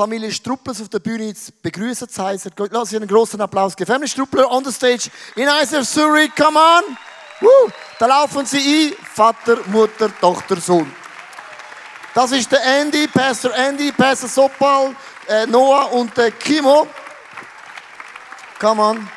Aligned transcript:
Familie 0.00 0.32
Struppels 0.32 0.80
auf 0.80 0.88
der 0.88 0.98
Bühne 0.98 1.34
zu 1.34 1.52
begrüßen 1.60 2.08
zu 2.08 2.24
heißen. 2.24 2.52
Lass 2.70 2.94
einen 2.94 3.06
großen 3.06 3.38
Applaus 3.38 3.76
geben. 3.76 3.92
Family 3.92 4.08
Struppler 4.08 4.50
on 4.50 4.64
the 4.64 4.72
stage 4.72 5.10
in 5.36 5.46
ISF 5.46 5.86
Zurich, 5.86 6.34
come 6.34 6.58
on! 6.58 6.96
Woo. 7.42 7.70
Da 7.98 8.06
laufen 8.06 8.46
sie 8.46 8.94
ein, 8.96 9.04
Vater, 9.04 9.58
Mutter, 9.66 10.10
Tochter, 10.18 10.58
Sohn. 10.58 10.90
Das 12.14 12.32
ist 12.32 12.50
der 12.50 12.64
Andy, 12.80 13.08
Pastor 13.08 13.54
Andy, 13.54 13.92
Pastor 13.92 14.30
Sopal, 14.30 14.96
äh, 15.28 15.46
Noah 15.46 15.92
und 15.92 16.16
äh, 16.16 16.30
Kimo. 16.30 16.86
Come 18.58 18.82
on. 18.82 19.10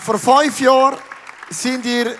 Vor 0.00 0.18
fünf 0.18 0.58
Jahren 0.58 0.96
sind 1.50 1.86
ihr 1.86 2.18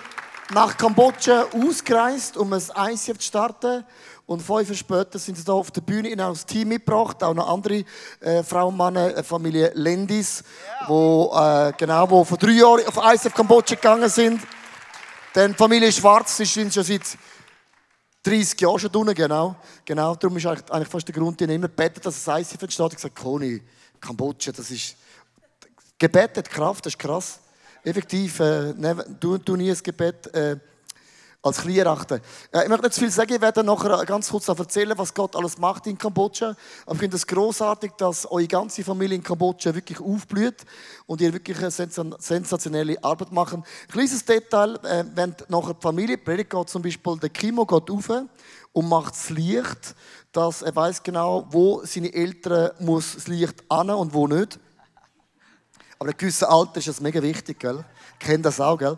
nach 0.53 0.77
Kambodscha 0.77 1.47
ausgereist, 1.51 2.37
um 2.37 2.53
ein 2.53 2.61
ICF 2.93 3.17
zu 3.17 3.27
starten. 3.27 3.83
Und 4.25 4.41
fünf 4.41 4.69
Jahre 4.69 4.75
später 4.75 5.19
sind 5.19 5.37
sie 5.37 5.43
da 5.43 5.51
auf 5.51 5.69
der 5.71 5.81
Bühne 5.81 6.09
in 6.09 6.21
ein 6.21 6.33
Team 6.47 6.69
mitgebracht, 6.69 7.21
auch 7.23 7.33
noch 7.33 7.47
andere 7.49 7.83
äh, 8.21 8.41
Frauen, 8.41 8.77
Männer, 8.77 9.17
äh, 9.17 9.23
Familie 9.23 9.71
Lendis, 9.75 10.43
yeah. 10.65 10.89
wo, 10.89 11.31
äh, 11.35 11.73
genau, 11.77 12.09
wo 12.09 12.23
vor 12.23 12.37
drei 12.37 12.51
Jahren 12.51 12.85
auf 12.87 12.97
ICF 12.97 13.33
Kambodscha 13.33 13.75
gegangen 13.75 14.07
sind. 14.07 14.41
Dann 15.33 15.51
die 15.51 15.57
Familie 15.57 15.91
Schwarz 15.91 16.39
ist 16.39 16.53
schon 16.53 16.69
seit 16.69 17.01
30 18.23 18.61
Jahren 18.61 18.79
schon 18.79 18.91
drinnen, 18.91 19.13
genau. 19.13 19.55
genau. 19.83 20.15
Darum 20.15 20.37
ist 20.37 20.45
eigentlich 20.45 20.87
fast 20.87 21.07
der 21.07 21.15
Grund, 21.15 21.39
die 21.39 21.43
immer 21.43 21.67
betet, 21.67 22.05
dass 22.05 22.15
es 22.15 22.27
ICF 22.27 22.61
entsteht. 22.61 22.71
Ich 22.71 22.79
habe 22.79 22.95
gesagt, 22.95 23.15
Conny, 23.15 23.61
Kambodscha, 23.99 24.53
das 24.53 24.71
ist, 24.71 24.95
Gebet 25.99 26.37
hat 26.37 26.49
Kraft, 26.49 26.85
das 26.85 26.93
ist 26.93 26.99
krass. 26.99 27.39
Effektiv, 27.83 28.39
äh, 28.39 28.73
du, 29.19 29.37
du 29.37 29.57
nie 29.57 29.69
ein 29.69 29.77
Gebet, 29.83 30.33
äh, 30.33 30.57
als 31.43 31.57
klein 31.57 31.75
ich 31.75 32.69
möchte 32.69 32.83
nicht 32.83 32.93
zu 32.93 33.01
viel 33.01 33.11
sagen, 33.11 33.33
ich 33.33 33.41
werde 33.41 33.65
nachher 33.65 34.05
ganz 34.05 34.29
kurz 34.29 34.47
erzählen, 34.47 34.97
was 34.97 35.13
Gott 35.13 35.35
alles 35.35 35.57
macht 35.57 35.85
in 35.87 35.97
Kambodscha. 35.97 36.55
Aber 36.85 36.93
ich 36.93 36.99
finde 36.99 37.17
es 37.17 37.27
großartig, 37.27 37.91
dass 37.97 38.25
eure 38.31 38.47
ganze 38.47 38.81
Familie 38.83 39.17
in 39.17 39.23
Kambodscha 39.23 39.75
wirklich 39.75 39.99
aufblüht 39.99 40.63
und 41.05 41.19
ihr 41.19 41.33
wirklich 41.33 41.57
eine 41.57 41.69
sensationelle 41.69 43.03
Arbeit 43.03 43.33
macht. 43.33 43.55
Ein 43.55 43.63
kleines 43.91 44.23
Detail, 44.23 44.79
äh, 44.85 45.03
wenn 45.13 45.35
nachher 45.49 45.73
die 45.73 45.81
Familie 45.81 46.17
predigt, 46.17 46.55
zum 46.67 46.81
Beispiel 46.81 47.17
der 47.17 47.29
Kimo 47.29 47.65
geht 47.65 47.89
rauf 47.89 48.09
und 48.71 48.87
macht 48.87 49.13
das 49.13 49.29
Licht, 49.29 49.95
dass 50.31 50.61
er 50.61 50.73
weiß 50.73 51.03
genau, 51.03 51.45
wo 51.51 51.81
seine 51.83 52.13
Eltern 52.13 52.71
muss 52.79 53.15
das 53.15 53.27
Licht 53.27 53.63
an 53.67 53.89
und 53.89 54.13
wo 54.13 54.27
nicht. 54.27 54.59
Aber 56.03 56.09
in 56.09 56.15
einem 56.15 56.17
gewissen 56.17 56.45
Alter 56.49 56.79
ist 56.79 56.87
das 56.89 56.99
mega 56.99 57.21
wichtig, 57.21 57.61
gell? 57.61 57.81
Kennt 58.19 58.45
das 58.45 58.59
auch, 58.59 58.77
gell? 58.77 58.97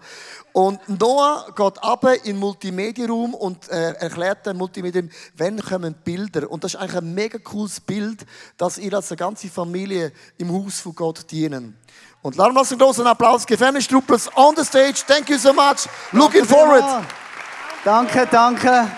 Und 0.53 0.79
Noah 0.89 1.45
geht 1.55 1.83
ab 1.83 2.03
in 2.03 2.23
den 2.23 2.37
Multimedia-Raum 2.39 3.35
und 3.35 3.69
äh, 3.69 3.91
erklärt 3.91 4.47
dem 4.47 4.57
Multimedia, 4.57 5.03
wann 5.37 5.61
kommen 5.61 5.93
Bilder. 6.03 6.49
Und 6.49 6.63
das 6.63 6.73
ist 6.73 6.79
eigentlich 6.79 6.97
ein 6.97 7.13
mega 7.13 7.37
cooles 7.37 7.79
Bild, 7.79 8.25
dass 8.57 8.79
ihr 8.79 8.91
als 8.91 9.09
ganze 9.15 9.49
Familie 9.49 10.13
im 10.39 10.51
Haus 10.51 10.79
von 10.79 10.95
Gott 10.95 11.29
dienen. 11.29 11.77
Und 12.23 12.37
lassen 12.37 12.55
wir 12.55 12.59
uns 12.61 12.71
einen 12.71 12.79
großen 12.79 13.05
Applaus 13.05 13.45
geben. 13.45 13.63
Family 13.63 13.83
Struppels 13.83 14.27
on 14.35 14.55
the 14.55 14.65
stage. 14.65 15.03
Thank 15.05 15.29
you 15.29 15.37
so 15.37 15.53
much. 15.53 15.87
Looking 16.11 16.43
forward. 16.43 17.05
Danke, 17.83 18.27
danke. 18.31 18.89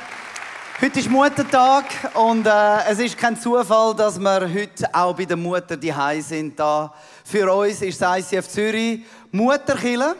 Heute 0.79 1.00
ist 1.00 1.09
Muttertag 1.09 1.85
und 2.13 2.45
äh, 2.45 2.84
es 2.88 3.00
ist 3.00 3.18
kein 3.18 3.35
Zufall, 3.35 3.95
dass 3.95 4.19
wir 4.19 4.41
heute 4.41 4.94
auch 4.94 5.16
bei 5.16 5.25
der 5.25 5.35
Mutter 5.35 5.75
die 5.75 5.91
sind. 6.19 6.59
Da 6.59 6.94
für 7.27 7.53
uns 7.53 7.81
ist 7.81 8.01
das 8.01 8.19
ICF 8.19 8.47
Zürich 8.47 9.01
Mutterkille. 9.31 10.15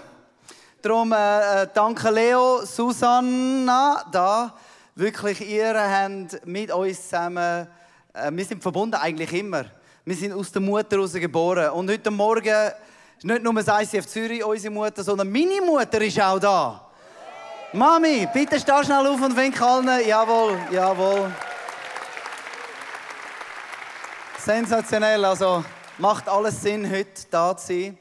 Darum 0.82 1.14
äh, 1.14 1.64
äh, 1.64 1.68
danke 1.74 2.10
Leo, 2.10 2.66
Susanna, 2.66 4.04
da. 4.12 4.54
Wirklich, 4.94 5.40
ihr 5.50 5.74
habt 5.74 6.46
mit 6.46 6.70
uns 6.70 7.04
zusammen, 7.04 7.68
äh, 8.14 8.30
wir 8.30 8.44
sind 8.44 8.62
verbunden 8.62 8.96
eigentlich 8.96 9.32
immer. 9.32 9.64
Wir 10.04 10.16
sind 10.16 10.34
aus 10.34 10.52
der 10.52 10.62
Mutter 10.62 10.98
heraus 10.98 11.14
geboren. 11.14 11.70
Und 11.70 11.90
heute 11.90 12.12
Morgen 12.12 12.72
ist 13.18 13.24
nicht 13.24 13.42
nur 13.42 13.54
das 13.54 13.68
ICF 13.68 14.06
Zürich 14.06 14.44
unsere 14.44 14.74
Mutter, 14.74 15.02
sondern 15.02 15.32
meine 15.32 15.62
Mutter 15.62 16.02
ist 16.02 16.20
auch 16.20 16.40
da. 16.40 16.90
Mami, 17.72 18.28
bitte 18.34 18.60
steh 18.60 18.84
schnell 18.84 19.08
auf 19.08 19.22
und 19.22 19.38
wink 19.38 19.62
allen. 19.62 20.06
Jawohl, 20.06 20.58
jawohl. 20.72 21.32
Sensationell, 24.44 25.24
also 25.24 25.64
macht 26.00 26.30
alles 26.30 26.62
Sinn, 26.62 26.90
heute 26.90 27.26
da 27.32 27.58
zu 27.58 27.68
sein. 27.68 27.98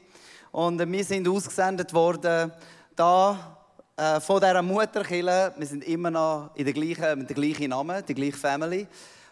Und 0.51 0.91
wir 0.91 1.03
sind 1.03 1.27
ausgesendet 1.27 1.93
worden, 1.93 2.51
da 2.95 3.57
äh, 3.95 4.19
von 4.19 4.39
dieser 4.39 4.61
Mutterkille. 4.61 5.53
Wir 5.57 5.67
sind 5.67 5.83
immer 5.83 6.11
noch 6.11 6.51
in 6.55 6.65
der 6.65 6.73
gleichen, 6.73 7.19
mit 7.19 7.29
dem 7.29 7.35
gleichen 7.35 7.69
Namen, 7.69 8.03
die 8.05 8.13
gleiche 8.13 8.37
Family. 8.37 8.87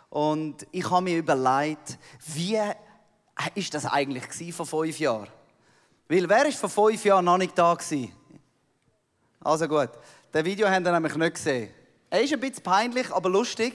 Und 0.10 0.66
ich 0.72 0.90
habe 0.90 1.04
mir 1.04 1.18
überlegt, 1.18 1.98
wie 2.34 2.60
ist 3.54 3.74
das 3.74 3.86
eigentlich 3.86 4.54
vor 4.54 4.66
fünf 4.66 5.00
Jahren? 5.00 5.28
Weil 6.08 6.28
wer 6.28 6.46
ist 6.48 6.58
vor 6.58 6.70
fünf 6.70 7.04
Jahren 7.06 7.26
noch 7.26 7.38
nicht 7.38 7.58
da 7.58 7.74
gewesen? 7.74 8.12
Also 9.42 9.68
gut, 9.68 9.90
das 10.32 10.44
Video 10.44 10.68
haben 10.68 10.84
wir 10.84 10.92
nämlich 10.92 11.16
nicht 11.16 11.36
gesehen. 11.36 11.70
Er 12.10 12.22
ist 12.22 12.34
ein 12.34 12.40
bisschen 12.40 12.64
peinlich, 12.64 13.12
aber 13.12 13.30
lustig. 13.30 13.74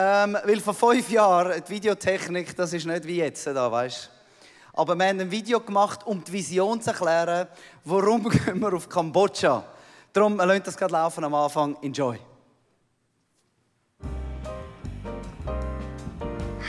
Ähm, 0.00 0.38
weil 0.44 0.60
vor 0.60 0.74
fünf 0.74 1.10
Jahren 1.10 1.60
die 1.66 1.70
Videotechnik, 1.72 2.54
das 2.54 2.72
ist 2.72 2.86
nicht 2.86 3.04
wie 3.04 3.16
jetzt 3.16 3.44
da, 3.48 3.72
weißt 3.72 4.04
du? 4.04 4.80
Aber 4.80 4.94
wir 4.94 5.08
haben 5.08 5.18
ein 5.18 5.28
Video 5.28 5.58
gemacht, 5.58 6.06
um 6.06 6.22
die 6.22 6.34
Vision 6.34 6.80
zu 6.80 6.90
erklären, 6.90 7.48
warum 7.84 8.28
gehen 8.30 8.60
wir 8.60 8.72
auf 8.74 8.88
Kambodscha. 8.88 9.64
Darum 10.12 10.36
lasst 10.36 10.68
das 10.68 10.76
gerade 10.76 10.92
laufen 10.92 11.24
am 11.24 11.34
Anfang. 11.34 11.76
Enjoy. 11.82 12.16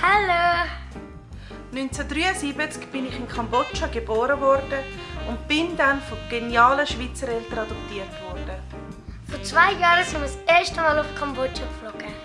Hallo! 0.02 0.68
1973 1.72 2.88
bin 2.88 3.06
ich 3.06 3.16
in 3.16 3.28
Kambodscha 3.28 3.86
geboren 3.86 4.42
worden 4.42 4.80
und 5.28 5.48
bin 5.48 5.78
dann 5.78 6.02
von 6.02 6.18
genialen 6.32 6.88
Schweizer 6.88 7.28
Eltern 7.28 7.60
adoptiert 7.60 8.10
worden. 8.24 8.58
Vor 9.28 9.44
zwei 9.44 9.74
Jahren 9.74 10.04
sind 10.04 10.20
wir 10.20 10.28
das 10.28 10.38
erste 10.48 10.78
Mal 10.78 10.98
auf 10.98 11.14
Kambodscha 11.14 11.64
geflogen. 11.68 12.19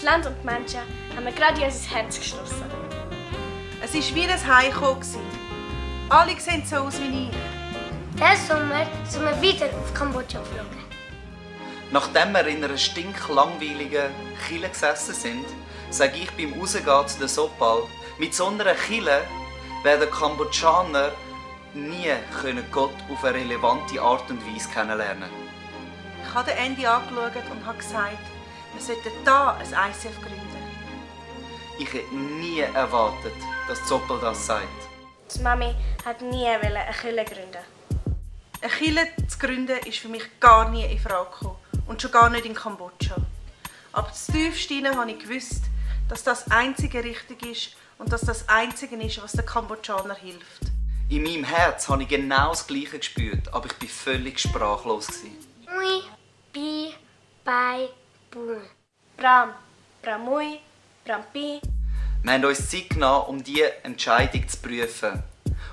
Das 0.00 0.08
Land 0.08 0.26
und 0.26 0.36
die 0.40 0.46
Menschen 0.46 0.80
haben 1.14 1.24
mir 1.24 1.32
gerade 1.32 1.60
in 1.60 1.66
unser 1.66 1.90
Herz 1.90 2.18
geschlossen. 2.18 2.64
Es 3.82 3.92
war 3.92 4.14
wie 4.16 4.26
ein 4.26 4.56
Heimkommen. 4.56 5.02
Alle 6.08 6.40
sehen 6.40 6.64
so 6.64 6.76
aus 6.76 6.98
wie 7.00 7.24
ich. 7.24 7.30
Diesen 8.14 8.46
Sommer 8.46 8.86
sind 9.04 9.24
wir 9.24 9.42
wieder 9.42 9.66
auf 9.66 9.92
Kambodscha 9.92 10.38
geflogen. 10.38 10.78
Nachdem 11.92 12.32
wir 12.32 12.46
in 12.46 12.64
einer 12.64 12.78
stinklangweiligen 12.78 14.10
Kille 14.48 14.70
gesessen 14.70 15.14
sind, 15.14 15.44
sage 15.90 16.16
ich 16.16 16.30
beim 16.30 16.58
Rausgehen 16.58 17.06
zu 17.06 17.18
der 17.18 17.28
Sopal, 17.28 17.82
mit 18.18 18.34
so 18.34 18.46
einer 18.46 18.72
Kille 18.72 19.20
werden 19.82 20.10
Kambodschaner 20.10 21.12
nie 21.74 22.08
können 22.40 22.64
Gott 22.72 22.94
auf 23.12 23.22
eine 23.22 23.36
relevante 23.36 24.00
Art 24.00 24.30
und 24.30 24.40
Weise 24.46 24.70
kennenlernen 24.70 25.28
Ich 26.26 26.34
habe 26.34 26.52
Andy 26.52 26.86
angeschaut 26.86 27.32
und 27.50 27.66
habe 27.66 27.76
gesagt, 27.76 28.39
wir 28.80 28.94
sollten 28.94 29.10
hier 29.24 29.78
ein 29.78 29.90
ICF 29.90 30.20
gründen. 30.22 30.50
Ich 31.78 31.92
hätte 31.92 32.14
nie 32.14 32.60
erwartet, 32.60 33.34
dass 33.68 33.84
Zoppel 33.86 34.18
das 34.20 34.46
sagt. 34.46 34.68
Die 35.34 35.42
Mami 35.42 35.74
hat 36.04 36.22
nie 36.22 36.46
eine 36.46 36.92
Kille 37.00 37.24
gründen. 37.24 37.64
Eine 38.62 38.72
Kille 38.72 39.06
zu 39.28 39.38
gründen 39.38 39.78
ist 39.86 39.98
für 39.98 40.08
mich 40.08 40.22
gar 40.40 40.70
nie 40.70 40.84
in 40.84 40.98
Frage 40.98 41.30
gekommen. 41.30 41.56
Und 41.86 42.00
schon 42.00 42.10
gar 42.10 42.30
nicht 42.30 42.46
in 42.46 42.54
Kambodscha. 42.54 43.16
Aber 43.92 44.12
zu 44.12 44.32
tiefst 44.32 44.70
habe 44.70 45.10
ich 45.10 45.18
gewusst, 45.18 45.64
dass 46.08 46.22
das 46.22 46.50
einzige 46.50 47.04
richtig 47.04 47.44
ist 47.44 47.76
und 47.98 48.12
dass 48.12 48.22
das 48.22 48.48
einzige 48.48 48.96
ist, 48.96 49.22
was 49.22 49.32
den 49.32 49.44
Kambodschanern 49.44 50.16
hilft. 50.16 50.62
In 51.08 51.22
meinem 51.22 51.44
Herz 51.44 51.88
habe 51.88 52.04
ich 52.04 52.08
genau 52.08 52.50
das 52.50 52.66
Gleiche 52.66 52.98
gespürt, 52.98 53.52
aber 53.52 53.66
ich 53.66 53.80
war 53.80 53.88
völlig 53.88 54.38
sprachlos. 54.38 55.08
Mui, 55.66 56.02
bi, 56.52 56.94
bai, 57.44 57.88
Bram, 58.30 59.50
bramui, 60.02 60.60
brampi, 61.04 61.60
wir 62.22 62.32
haben 62.32 62.44
uns 62.44 62.70
Zeit 62.70 62.90
genommen, 62.90 63.24
um 63.26 63.42
diese 63.42 63.82
Entscheidung 63.84 64.46
zu 64.46 64.58
prüfen. 64.58 65.24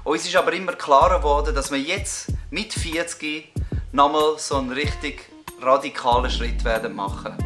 Uns 0.03 0.25
ist 0.25 0.35
aber 0.35 0.53
immer 0.53 0.73
klarer 0.73 1.19
geworden, 1.19 1.53
dass 1.53 1.69
wir 1.69 1.77
jetzt 1.77 2.33
mit 2.49 2.73
40 2.73 3.53
nochmal 3.91 4.39
so 4.39 4.55
einen 4.55 4.71
richtig 4.71 5.29
radikalen 5.61 6.31
Schritt 6.31 6.63
werden 6.63 6.95
machen. 6.95 7.37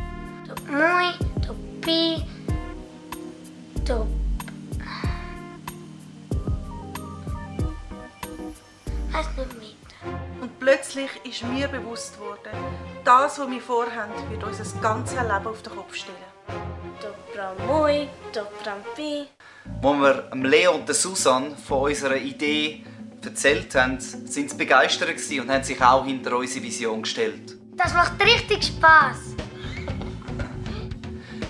Mui, 0.69 1.13
Pi, 1.81 2.23
du 3.83 4.07
Weiß 9.11 9.27
nicht 9.35 9.60
plötzlich 10.61 11.09
ist 11.23 11.43
mir 11.43 11.67
bewusst 11.67 12.19
worden, 12.19 12.55
das, 13.03 13.39
was 13.39 13.49
wir 13.49 13.59
vorhaben, 13.59 14.13
wird 14.29 14.43
unser 14.43 14.63
ganzes 14.79 15.19
Leben 15.19 15.47
auf 15.47 15.61
den 15.63 15.75
Kopf 15.75 15.95
stellen. 15.95 16.31
Dobramoi, 17.01 18.07
Dobrampi. 18.31 19.25
Als 19.81 20.31
wir 20.31 20.47
Leo 20.47 20.75
und 20.75 20.93
Susan 20.93 21.57
von 21.57 21.89
unserer 21.89 22.15
Idee 22.15 22.83
erzählt 23.25 23.73
haben, 23.73 23.99
sind 23.99 24.51
sie 24.51 24.55
begeistert 24.55 25.09
und 25.09 25.49
haben 25.49 25.63
sich 25.63 25.81
auch 25.81 26.05
hinter 26.05 26.37
unsere 26.37 26.63
Vision 26.63 27.01
gestellt. 27.01 27.57
Das 27.75 27.93
macht 27.95 28.23
richtig 28.23 28.63
Spaß. 28.63 29.35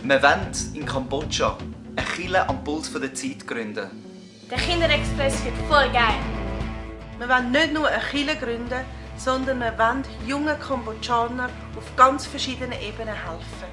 Wir 0.03 0.23
wollen 0.23 0.51
in 0.73 0.85
Kambodscha 0.85 1.57
eine 1.97 2.07
Kille 2.07 2.47
am 2.47 2.63
Puls 2.63 2.91
der 2.93 3.13
Zeit 3.13 3.45
gründen. 3.45 3.89
Der 4.49 4.57
Kinderexpress 4.57 5.43
wird 5.43 5.55
voll 5.67 5.89
geil. 5.91 6.15
Wir 7.19 7.27
wollen 7.27 7.51
nicht 7.51 7.73
nur 7.73 7.87
eine 7.87 8.01
Kirche 8.01 8.35
gründen, 8.37 8.85
sondern 9.23 9.59
wir 9.59 9.77
wollen 9.77 10.03
jungen 10.25 10.59
Kambodschanern 10.59 11.51
auf 11.77 11.95
ganz 11.95 12.25
verschiedenen 12.25 12.79
Ebenen 12.81 13.13
helfen. 13.13 13.69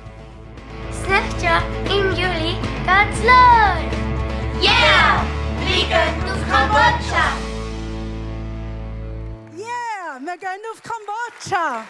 Das 0.90 1.08
nächste 1.08 1.44
Jahr 1.44 1.62
im 1.86 2.10
Juli 2.10 2.56
geht's 2.84 3.22
los! 3.22 4.62
Yeah! 4.62 5.24
Fliegen 5.64 6.30
auf 6.30 6.50
Kambodscha! 6.50 7.32
Yeah, 9.56 10.20
wir 10.20 10.36
gehen 10.36 10.62
auf 10.70 10.82
Kambodscha. 10.82 11.84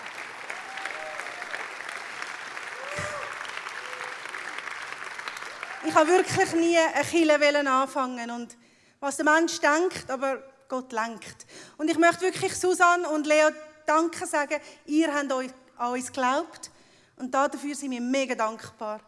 Ich 5.84 5.94
habe 5.94 6.08
wirklich 6.08 6.52
nie 6.52 6.76
eine 6.76 7.04
Kille 7.04 7.70
anfangen 7.70 8.30
und 8.30 8.56
was 9.00 9.16
der 9.16 9.24
Mensch 9.24 9.58
denkt, 9.60 10.10
aber 10.10 10.42
Gott 10.68 10.92
lenkt. 10.92 11.46
Und 11.78 11.90
ich 11.90 11.98
möchte 11.98 12.22
wirklich 12.22 12.54
Susan 12.54 13.04
und 13.06 13.26
Leo 13.26 13.48
Danke 13.86 14.26
sagen. 14.26 14.60
Ihr 14.84 15.12
habt 15.14 15.32
euch 15.32 15.50
an 15.78 15.92
uns 15.92 16.08
geglaubt 16.08 16.70
und 17.16 17.32
dafür 17.32 17.74
sind 17.74 17.90
wir 17.90 18.00
mega 18.00 18.34
dankbar. 18.34 19.00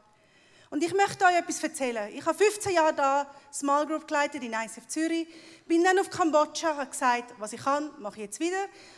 Und 0.71 0.85
ich 0.85 0.95
möchte 0.95 1.25
euch 1.25 1.35
etwas 1.35 1.61
erzählen. 1.65 2.09
Ich 2.15 2.25
habe 2.25 2.39
15 2.39 2.73
Jahre 2.73 2.95
da 2.95 3.27
Small 3.53 3.87
Group 3.87 4.07
geleitet 4.07 4.43
in 4.45 4.53
ICF 4.53 4.87
Zürich, 4.87 5.27
bin 5.67 5.83
dann 5.83 5.99
auf 5.99 6.09
Kambodscha, 6.09 6.77
habe 6.77 6.89
gesagt, 6.89 7.35
was 7.39 7.53
ich 7.53 7.61
kann, 7.61 7.91
mache 7.99 8.15
ich 8.15 8.23
jetzt 8.23 8.39
wieder. 8.39 8.57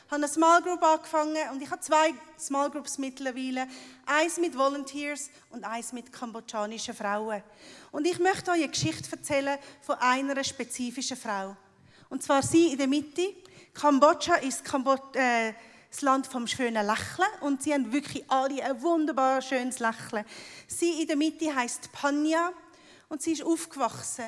Habe 0.09 0.17
eine 0.17 0.29
Small 0.29 0.61
Group 0.61 0.83
angefangen 0.83 1.39
und 1.51 1.63
ich 1.63 1.71
habe 1.71 1.81
zwei 1.81 2.13
Small 2.39 2.71
Groups 2.71 2.99
mittlerweile. 2.99 3.67
Eins 4.05 4.37
mit 4.37 4.57
Volunteers 4.57 5.31
und 5.49 5.65
eins 5.65 5.95
mit 5.95 6.13
kambodschanischen 6.13 6.95
Frauen. 6.95 7.43
Und 7.91 8.07
ich 8.07 8.19
möchte 8.19 8.51
euch 8.51 8.59
eine 8.59 8.69
Geschichte 8.69 9.11
erzählen 9.11 9.59
von 9.81 9.97
einer 9.97 10.45
spezifischen 10.45 11.17
Frau. 11.17 11.57
Und 12.13 12.23
zwar 12.23 12.43
sie 12.43 12.73
in 12.73 12.77
der 12.77 12.89
Mitte. 12.89 13.35
Kambodscha 13.73 14.35
ist 14.35 14.63
Kambod 14.63 15.17
äh, 15.17 15.55
das 15.91 16.03
Land 16.03 16.27
vom 16.27 16.47
schönen 16.47 16.87
Lächeln 16.87 17.27
und 17.41 17.63
sie 17.63 17.73
haben 17.73 17.91
wirklich 17.91 18.31
alle 18.31 18.63
ein 18.63 18.83
wunderbar 18.83 19.41
schönes 19.41 19.79
Lächeln. 19.79 20.27
Sie 20.67 21.01
in 21.01 21.07
der 21.07 21.17
Mitte 21.17 21.55
heißt 21.55 21.91
Panya 21.91 22.53
und 23.09 23.23
sie 23.23 23.33
ist 23.33 23.43
aufgewachsen 23.43 24.27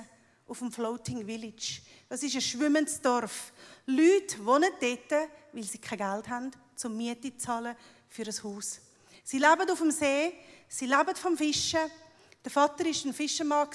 auf 0.48 0.60
dem 0.60 0.72
Floating 0.72 1.26
Village. 1.26 1.82
Das 2.08 2.22
ist 2.22 2.34
ein 2.34 2.40
schwimmendes 2.40 3.02
Dorf. 3.02 3.52
Leute 3.84 4.42
wohnen 4.46 4.70
dort, 4.81 5.28
weil 5.52 5.64
sie 5.64 5.76
kein 5.76 5.98
Geld 5.98 6.26
haben, 6.31 6.52
zum 6.76 6.96
Miete 6.96 7.36
zu 7.36 7.36
zahlen 7.36 7.76
für 8.08 8.22
ein 8.22 8.44
Haus. 8.44 8.81
Sie 9.22 9.36
leben 9.36 9.70
auf 9.70 9.78
dem 9.78 9.90
See, 9.90 10.32
sie 10.69 10.86
leben 10.86 11.14
vom 11.14 11.36
Fischen. 11.36 11.81
Der 12.42 12.50
Vater 12.50 12.82
war 12.82 12.92
ein 13.04 13.12
Fischermann, 13.12 13.69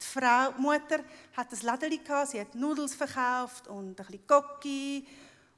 die 0.00 0.06
Frau, 0.06 0.52
die 0.52 0.60
Mutter 0.60 1.00
hat 1.36 1.52
ein 1.52 1.60
Lädeli 1.60 2.00
sie 2.26 2.40
hat 2.40 2.54
Nudels 2.54 2.94
verkauft 2.94 3.68
und 3.68 3.98
ein 4.00 4.06
bisschen 4.06 4.26
Gocki 4.26 5.06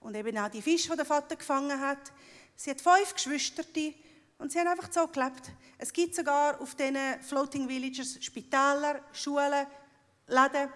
und 0.00 0.14
eben 0.14 0.38
auch 0.38 0.49
die 0.49 0.62
Fische, 0.62 0.90
die 0.90 0.96
der 0.96 1.05
Vater 1.05 1.37
gefangen 1.37 1.81
hat. 1.81 2.12
Sie 2.56 2.70
hat 2.70 2.81
fünf 2.81 3.14
Geschwister 3.14 3.64
und 4.38 4.52
sie 4.52 4.58
haben 4.58 4.69
einfach 4.69 4.93
so 4.93 5.06
gelebt. 5.06 5.50
Es 5.79 5.93
gibt 5.93 6.14
sogar 6.14 6.61
auf 6.61 6.75
diesen 6.75 6.96
Floating 7.23 7.69
Villages 7.69 8.25
Spitäler, 8.25 9.00
Schulen, 9.12 9.67
Läden. 10.26 10.69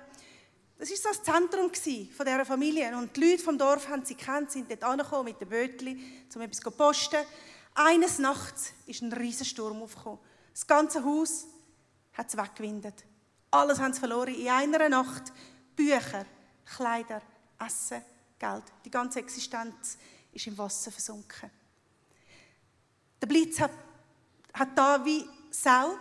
Das 0.78 0.90
war 0.90 0.96
so 0.96 1.08
das 1.10 1.22
Zentrum 1.22 1.70
von 1.72 2.26
dieser 2.26 2.44
Familie. 2.44 2.96
Und 2.96 3.16
die 3.16 3.30
Leute 3.30 3.42
vom 3.42 3.56
Dorf 3.56 3.88
haben 3.88 4.04
sie 4.04 4.16
kennt, 4.16 4.50
sind 4.50 4.70
dort 4.70 4.82
angekommen 4.82 5.26
mit 5.26 5.40
den 5.40 5.48
Bötchen, 5.48 6.00
um 6.34 6.40
etwas 6.40 6.60
zu 6.60 6.70
posten. 6.70 7.24
Eines 7.74 8.18
Nachts 8.18 8.72
ist 8.86 9.02
ein 9.02 9.12
riesiger 9.12 9.44
Sturm 9.44 9.82
aufgekommen. 9.82 10.18
Das 10.52 10.66
ganze 10.66 11.04
Haus 11.04 11.46
hat 12.12 12.28
es 12.28 12.36
weggewindet. 12.36 13.04
Alles 13.52 13.78
haben 13.78 13.92
sie 13.92 14.00
verloren 14.00 14.34
in 14.34 14.48
einer 14.48 14.88
Nacht. 14.88 15.24
Bücher, 15.76 16.24
Kleider, 16.64 17.20
Essen, 17.64 18.02
Geld. 18.38 18.64
Die 18.84 18.90
ganze 18.90 19.18
Existenz 19.18 19.98
ist 20.32 20.46
im 20.46 20.56
Wasser 20.56 20.90
versunken. 20.90 21.50
Der 23.20 23.26
Blitz 23.26 23.60
hat, 23.60 23.70
hat 24.54 24.70
da 24.74 25.04
wie 25.04 25.24
Sau, 25.50 25.96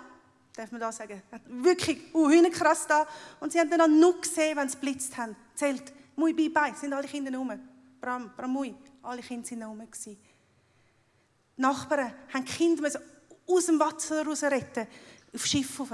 darf 0.55 0.71
man 0.71 0.79
da 0.79 0.93
sagen, 0.93 1.21
hat 1.29 1.41
wirklich 1.45 2.15
uh, 2.15 2.29
krass 2.51 2.87
da. 2.87 3.05
Und 3.41 3.51
sie 3.51 3.59
haben 3.59 3.69
dann 3.69 3.99
nur 3.99 4.21
gesehen, 4.21 4.55
wenn 4.55 4.69
sie 4.69 4.77
blitzt 4.77 5.15
haben. 5.17 5.35
Zählt, 5.53 5.91
mui 6.15 6.33
bi 6.33 6.47
bei, 6.47 6.73
sind 6.73 6.93
alle 6.93 7.07
Kinder 7.07 7.37
rum. 7.37 7.51
Bram, 7.99 8.31
Bram, 8.35 8.51
mui, 8.51 8.73
alle 9.03 9.21
Kinder 9.21 9.45
sind 9.45 9.61
rum 9.61 9.85
Die 10.01 10.17
Nachbarn 11.57 12.13
haben 12.33 12.45
die 12.45 12.51
Kinder 12.51 12.89
aus 13.45 13.65
dem 13.65 13.77
Wasser 13.77 14.25
raus 14.25 14.41
retten, 14.43 14.87
auf 15.33 15.45
Schiff 15.45 15.79
rauf, 15.81 15.91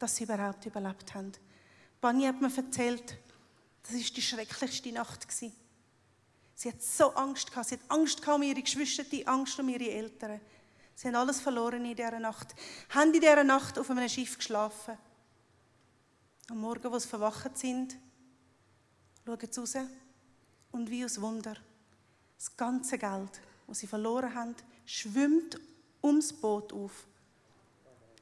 dass 0.00 0.16
sie 0.16 0.24
überhaupt 0.24 0.66
überlebt 0.66 1.14
haben. 1.14 1.32
Bunny 2.00 2.24
hat 2.24 2.40
mir 2.40 2.50
erzählt, 2.56 3.16
das 3.82 3.92
war 3.92 4.00
die 4.00 4.22
schrecklichste 4.22 4.90
Nacht. 4.92 5.28
Gewesen. 5.28 5.52
Sie 6.54 6.68
hat 6.68 6.82
so 6.82 7.14
Angst 7.14 7.50
gehabt. 7.50 7.68
Sie 7.68 7.74
hat 7.76 7.84
Angst 7.88 8.20
gehabt 8.20 8.36
um 8.36 8.42
ihre 8.42 8.62
Geschwister, 8.62 9.04
die 9.04 9.26
Angst 9.26 9.58
um 9.60 9.68
ihre 9.68 9.90
Eltern. 9.90 10.40
Sie 10.94 11.08
haben 11.08 11.14
alles 11.14 11.40
verloren 11.40 11.84
in 11.84 11.94
dieser 11.94 12.18
Nacht. 12.18 12.54
Haben 12.90 13.14
in 13.14 13.20
dieser 13.20 13.44
Nacht 13.44 13.78
auf 13.78 13.90
einem 13.90 14.08
Schiff 14.08 14.36
geschlafen. 14.36 14.98
Am 16.50 16.60
Morgen, 16.60 16.90
wo 16.90 16.98
sie 16.98 17.08
verwacht 17.08 17.56
sind, 17.56 17.96
schauen 19.24 19.38
sie 19.50 19.60
raus 19.60 19.74
und 20.72 20.90
wie 20.90 21.04
aus 21.04 21.20
Wunder. 21.20 21.56
Das 22.36 22.56
ganze 22.56 22.98
Geld, 22.98 23.40
das 23.66 23.78
sie 23.78 23.86
verloren 23.86 24.34
haben, 24.34 24.56
schwimmt 24.84 25.60
ums 26.02 26.32
Boot 26.32 26.72
auf. 26.72 27.06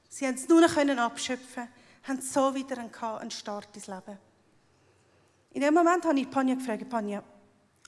Sie 0.08 0.26
haben 0.26 0.34
es 0.34 0.48
nur 0.48 0.60
noch 0.60 0.76
abschöpfen, 0.76 1.68
haben 2.04 2.20
so 2.20 2.54
wieder 2.54 2.78
einen 2.78 3.30
Start 3.30 3.74
ins 3.74 3.86
Leben. 3.86 4.18
In 5.50 5.60
dem 5.60 5.74
Moment 5.74 6.04
habe 6.04 6.18
ich 6.18 6.30
Panja 6.30 6.54
gefragt, 6.54 6.88
Panja, 6.88 7.22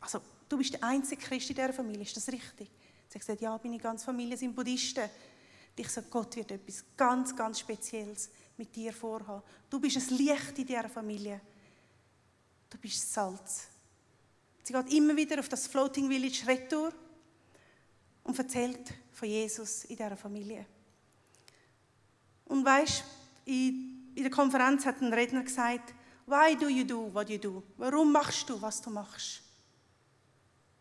also 0.00 0.20
du 0.48 0.58
bist 0.58 0.74
der 0.74 0.84
einzige 0.84 1.22
Christ 1.22 1.50
in 1.50 1.56
dieser 1.56 1.72
Familie, 1.72 2.02
ist 2.02 2.16
das 2.16 2.28
richtig? 2.28 2.70
Sie 3.08 3.14
hat 3.14 3.20
gesagt, 3.20 3.40
ja, 3.40 3.58
meine 3.62 3.78
ganze 3.78 4.04
Familie 4.04 4.36
sind 4.36 4.54
Buddhisten. 4.54 5.02
Und 5.02 5.80
ich 5.80 5.88
sage, 5.88 6.06
Gott 6.10 6.36
wird 6.36 6.50
etwas 6.50 6.84
ganz, 6.96 7.34
ganz 7.34 7.60
Spezielles 7.60 8.30
mit 8.56 8.74
dir 8.74 8.92
vorhaben. 8.92 9.42
Du 9.68 9.80
bist 9.80 9.96
ein 9.96 10.16
Licht 10.16 10.58
in 10.58 10.66
dieser 10.66 10.88
Familie. 10.88 11.40
Du 12.68 12.78
bist 12.78 13.12
Salz. 13.12 13.68
Sie 14.62 14.72
geht 14.72 14.92
immer 14.92 15.16
wieder 15.16 15.40
auf 15.40 15.48
das 15.48 15.66
Floating 15.66 16.08
Village 16.08 16.46
Retour 16.46 16.92
und 18.22 18.38
erzählt 18.38 18.92
von 19.12 19.28
Jesus 19.28 19.84
in 19.86 19.96
dieser 19.96 20.16
Familie. 20.16 20.66
Und 22.50 22.64
weißt, 22.64 23.04
in, 23.44 24.12
in 24.14 24.22
der 24.22 24.30
Konferenz 24.30 24.84
hat 24.84 25.00
ein 25.00 25.12
Redner 25.12 25.42
gesagt, 25.42 25.94
Why 26.26 26.56
do 26.56 26.68
you 26.68 26.84
do 26.84 27.12
what 27.12 27.28
you 27.28 27.38
do? 27.38 27.62
Warum 27.76 28.12
machst 28.12 28.48
du, 28.48 28.60
was 28.60 28.80
du 28.80 28.90
machst? 28.90 29.42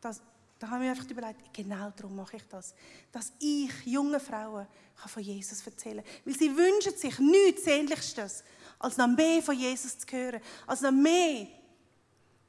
Das, 0.01 0.21
da 0.59 0.69
habe 0.69 0.83
ich 0.83 0.89
mir 0.89 0.91
einfach 0.91 1.09
überlegt, 1.09 1.53
genau 1.53 1.91
darum 1.95 2.15
mache 2.15 2.37
ich 2.37 2.43
das. 2.47 2.73
Dass 3.11 3.33
ich 3.39 3.71
junge 3.85 4.19
Frauen 4.19 4.67
kann 4.95 5.09
von 5.09 5.23
Jesus 5.23 5.65
erzählen 5.65 6.03
kann. 6.03 6.13
Weil 6.25 6.37
sie 6.37 6.55
wünschen 6.55 6.95
sich 6.95 7.17
nichts 7.17 7.63
Sehnlichstes, 7.63 8.43
als 8.77 8.97
noch 8.97 9.07
mehr 9.07 9.41
von 9.41 9.57
Jesus 9.57 9.97
zu 9.97 10.07
hören. 10.15 10.41
Als 10.67 10.81
noch 10.81 10.91
mehr 10.91 11.47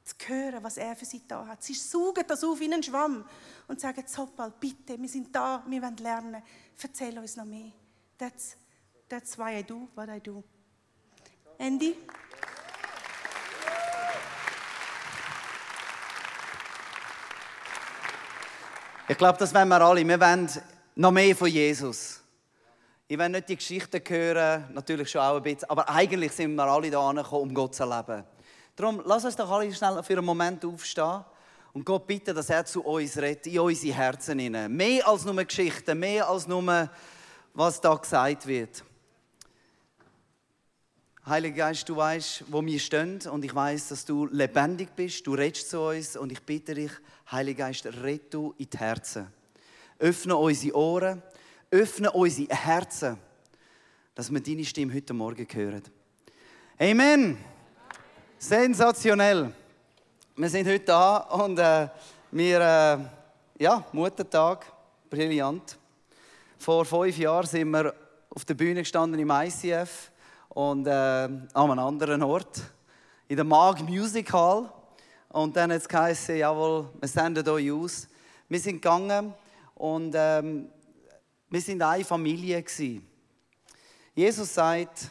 zu 0.03 0.15
hören, 0.27 0.63
was 0.63 0.77
er 0.77 0.95
für 0.95 1.05
sie 1.05 1.21
da 1.27 1.45
hat. 1.47 1.63
Sie 1.63 1.73
saugen 1.73 2.23
das 2.27 2.43
auf 2.43 2.59
wie 2.59 2.71
einen 2.71 2.83
Schwamm 2.83 3.25
und 3.67 3.79
sagen, 3.79 4.05
Zoppal, 4.05 4.53
bitte, 4.59 4.99
wir 5.01 5.09
sind 5.09 5.35
da, 5.35 5.63
wir 5.67 5.81
wollen 5.81 5.97
lernen. 5.97 6.43
Erzähl 6.81 7.17
uns 7.17 7.35
noch 7.35 7.45
mehr. 7.45 7.71
That's, 8.17 8.57
that's 9.11 9.37
why 9.37 9.57
I 9.57 9.61
do 9.61 9.89
what 9.93 10.09
I 10.09 10.19
do. 10.19 10.41
Andy? 11.59 11.95
Ich 19.09 19.17
glaube, 19.17 19.37
das 19.37 19.53
wollen 19.53 19.67
wir 19.67 19.81
alle. 19.81 20.07
Wir 20.07 20.19
wollen 20.19 20.49
noch 20.95 21.11
mehr 21.11 21.35
von 21.35 21.49
Jesus. 21.49 22.21
Ich 23.09 23.17
will 23.17 23.27
nicht 23.27 23.49
die 23.49 23.57
Geschichten 23.57 24.01
hören, 24.07 24.73
natürlich 24.73 25.11
schon 25.11 25.19
auch 25.19 25.35
ein 25.35 25.43
bisschen, 25.43 25.69
aber 25.69 25.89
eigentlich 25.89 26.31
sind 26.31 26.55
wir 26.55 26.63
alle 26.63 26.89
da 26.89 27.09
angekommen, 27.09 27.49
um 27.49 27.53
Gott 27.53 27.75
zu 27.75 27.83
erleben. 27.83 28.23
Darum, 28.77 29.01
lass 29.05 29.25
uns 29.25 29.35
doch 29.35 29.51
alle 29.51 29.73
schnell 29.73 30.01
für 30.01 30.13
einen 30.13 30.25
Moment 30.25 30.63
aufstehen 30.63 31.25
und 31.73 31.83
Gott 31.83 32.07
bitten, 32.07 32.33
dass 32.33 32.49
er 32.49 32.63
zu 32.65 32.81
uns 32.81 33.17
redet, 33.17 33.47
in 33.47 33.59
unsere 33.59 33.93
Herzen 33.93 34.39
hinein. 34.39 34.73
Mehr 34.73 35.05
als 35.05 35.25
nur 35.25 35.43
Geschichten, 35.43 35.99
mehr 35.99 36.29
als 36.29 36.47
nur, 36.47 36.89
was 37.53 37.81
da 37.81 37.95
gesagt 37.95 38.47
wird. 38.47 38.81
Heiliger 41.31 41.67
Geist, 41.67 41.87
du 41.87 41.95
weißt, 41.95 42.43
wo 42.49 42.61
wir 42.61 42.77
stehen 42.77 43.21
und 43.31 43.45
ich 43.45 43.55
weiß, 43.55 43.87
dass 43.87 44.03
du 44.03 44.25
lebendig 44.25 44.89
bist, 44.97 45.25
du 45.25 45.33
redest 45.33 45.69
zu 45.69 45.79
uns 45.79 46.17
und 46.17 46.29
ich 46.29 46.41
bitte 46.41 46.73
dich, 46.73 46.91
Heiliger 47.31 47.67
Geist, 47.67 47.85
red 48.03 48.33
du 48.33 48.53
in 48.57 48.69
die 48.69 48.77
Herzen. 48.77 49.27
Öffne 49.97 50.35
unsere 50.35 50.75
Ohren, 50.75 51.23
öffne 51.71 52.11
unsere 52.11 52.53
Herzen, 52.53 53.17
dass 54.13 54.29
wir 54.29 54.41
deine 54.41 54.65
Stimme 54.65 54.93
heute 54.93 55.13
Morgen 55.13 55.47
hören. 55.53 55.83
Amen. 56.77 57.37
Sensationell. 58.37 59.53
Wir 60.35 60.49
sind 60.49 60.67
heute 60.67 60.83
da 60.83 61.15
und 61.15 61.57
äh, 61.57 61.87
wir, 62.31 62.59
äh, 62.59 63.63
ja, 63.63 63.85
Muttertag, 63.93 64.69
brillant. 65.09 65.77
Vor 66.59 66.83
fünf 66.83 67.17
Jahren 67.17 67.47
sind 67.47 67.71
wir 67.71 67.95
auf 68.29 68.43
der 68.43 68.53
Bühne 68.53 68.81
gestanden 68.81 69.17
im 69.17 69.31
ICF 69.31 70.10
und 70.53 70.85
äh, 70.85 70.91
an 70.91 71.49
einem 71.53 71.79
anderen 71.79 72.23
Ort, 72.23 72.61
in 73.27 73.37
der 73.37 73.45
Mag 73.45 73.81
Music 73.81 74.31
Hall. 74.33 74.71
Und 75.29 75.55
dann 75.55 75.71
hat 75.71 75.81
es 75.81 75.87
geheißen, 75.87 76.35
jawohl, 76.35 76.89
wir 76.99 77.07
senden 77.07 77.47
euch 77.47 77.71
aus. 77.71 78.07
Wir 78.49 78.59
sind 78.59 78.81
gegangen 78.81 79.33
und 79.75 80.13
ähm, 80.13 80.69
wir 81.49 81.61
sind 81.61 81.81
eine 81.81 82.03
Familie 82.03 82.61
gewesen. 82.61 83.07
Jesus 84.13 84.53
sagt, 84.53 85.09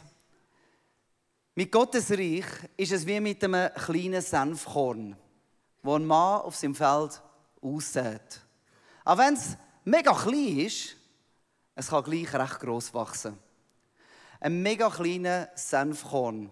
mit 1.55 1.71
Gottes 1.71 2.11
Reich 2.11 2.45
ist 2.77 2.91
es 2.91 3.05
wie 3.05 3.19
mit 3.19 3.43
einem 3.43 3.73
kleinen 3.73 4.21
Senfkorn, 4.21 5.17
wo 5.81 5.95
ein 5.95 6.05
Mann 6.05 6.41
auf 6.41 6.55
seinem 6.55 6.75
Feld 6.75 7.19
aussät. 7.61 8.41
Auch 9.03 9.17
wenn 9.17 9.33
es 9.33 9.57
mega 9.83 10.13
klein 10.13 10.59
ist, 10.59 10.95
es 11.73 11.87
kann 11.87 12.03
gleich 12.03 12.31
recht 12.31 12.59
gross 12.59 12.93
wachsen. 12.93 13.37
Ein 14.41 14.63
mega 14.63 14.89
kleiner 14.89 15.49
Senfkorn. 15.53 16.49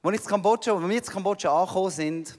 Als, 0.00 0.14
ich 0.14 0.22
in 0.22 0.28
Kambodscha, 0.28 0.72
als 0.72 0.88
wir 0.88 0.96
in 0.96 1.02
Kambodscha 1.02 1.60
angekommen 1.60 1.90
sind, 1.90 2.38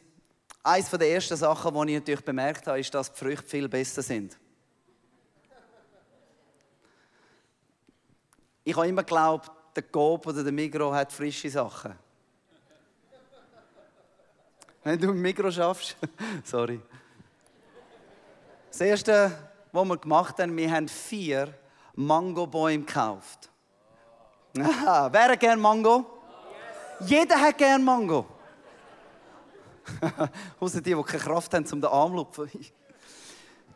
eines 0.64 0.90
der 0.90 1.12
ersten 1.12 1.36
Sachen, 1.36 1.74
die 1.74 1.94
ich 1.94 2.00
natürlich 2.00 2.24
bemerkt 2.24 2.66
habe, 2.66 2.80
ist, 2.80 2.94
dass 2.94 3.12
die 3.12 3.20
Früchte 3.20 3.46
viel 3.46 3.68
besser 3.68 4.02
sind. 4.02 4.38
Ich 8.64 8.76
habe 8.76 8.88
immer 8.88 9.04
geglaubt, 9.04 9.52
der 9.76 9.84
Coop 9.84 10.28
oder 10.28 10.42
der 10.42 10.54
Migro 10.54 10.94
hat 10.94 11.12
frische 11.12 11.50
Sachen. 11.50 11.94
Wenn 14.86 15.00
du 15.00 15.10
im 15.10 15.22
Migro 15.22 15.52
schaffst, 15.52 15.98
sorry. 16.46 16.80
Das 18.70 18.80
erste, 18.80 19.38
was 19.74 19.86
wir 19.86 19.98
gemacht 19.98 20.40
haben, 20.40 20.56
wir 20.56 20.72
haben 20.72 20.88
vier 20.88 21.54
Mangobäume 21.96 22.86
gekauft. 22.86 23.49
Aha, 24.58 25.10
wer 25.12 25.30
hat 25.30 25.40
gerne 25.40 25.62
Mango? 25.62 26.06
Jeder 27.02 27.40
hat 27.40 27.58
gerne 27.58 27.84
Mango. 27.84 28.26
Außer 30.60 30.82
die, 30.82 30.96
die 30.96 31.04
keine 31.04 31.24
Kraft 31.24 31.54
haben, 31.54 31.66
um 31.72 31.82
den 31.82 31.90
Arm 31.90 32.12
zu 32.12 32.18
lupfen. 32.18 32.50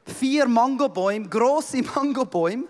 Vier 0.05 0.47
Mangobäume, 0.47 1.29
grosse 1.29 1.81
Mangobäume. 1.95 2.65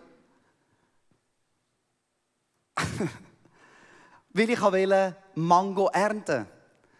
Weil 4.33 4.49
ich 4.49 4.61
wollte 4.61 5.15
Mango 5.35 5.89
ernten. 5.89 6.47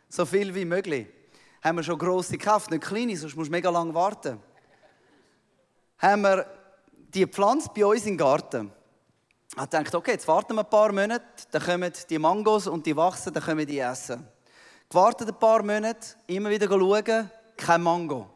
So 0.07 0.25
viel 0.25 0.53
wie 0.53 0.65
möglich. 0.65 1.07
Haben 1.63 1.77
wir 1.77 1.83
schon 1.83 1.97
grosse 1.97 2.37
gekauft, 2.37 2.71
nicht 2.71 2.83
kleine, 2.83 3.15
sonst 3.17 3.35
musst 3.35 3.47
du 3.47 3.51
mega 3.51 3.69
lange 3.69 3.93
warten. 3.93 4.39
Haben 5.97 6.21
wir 6.21 6.45
die 7.13 7.25
Pflanze 7.25 7.69
bei 7.75 7.85
uns 7.85 8.05
im 8.05 8.17
Garten. 8.17 8.71
Ich 9.55 9.65
dachte, 9.65 9.97
okay, 9.97 10.11
jetzt 10.11 10.27
warten 10.27 10.55
wir 10.55 10.63
ein 10.63 10.69
paar 10.69 10.91
Monate, 10.91 11.23
dann 11.51 11.61
kommen 11.61 11.93
die 12.09 12.17
Mangos 12.17 12.65
und 12.65 12.83
die 12.87 12.95
wachsen, 12.95 13.31
dann 13.31 13.43
können 13.43 13.59
wir 13.59 13.65
die 13.67 13.77
essen. 13.77 14.27
Gewartet 14.89 15.27
ein 15.27 15.37
paar 15.37 15.61
Monate, 15.61 16.15
immer 16.25 16.49
wieder 16.49 16.67
schauen, 16.67 17.29
kein 17.55 17.83
Mango. 17.83 18.27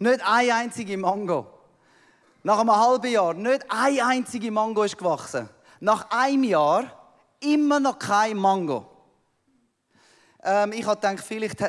Nicht 0.00 0.20
eine 0.26 0.54
einzige 0.54 0.96
Mango. 0.98 1.46
Nach 2.42 2.58
einem 2.58 2.74
halben 2.74 3.12
Jahr, 3.12 3.34
nicht 3.34 3.64
eine 3.68 4.04
einzige 4.04 4.50
Mango 4.50 4.82
ist 4.82 4.98
gewachsen. 4.98 5.48
Nach 5.78 6.10
einem 6.10 6.42
Jahr 6.42 6.86
immer 7.38 7.78
noch 7.78 8.00
kein 8.00 8.36
Mango. 8.36 8.84
Ähm, 10.42 10.72
ich 10.72 10.84
habe 10.84 11.00
gedacht, 11.00 11.24
vielleicht 11.24 11.62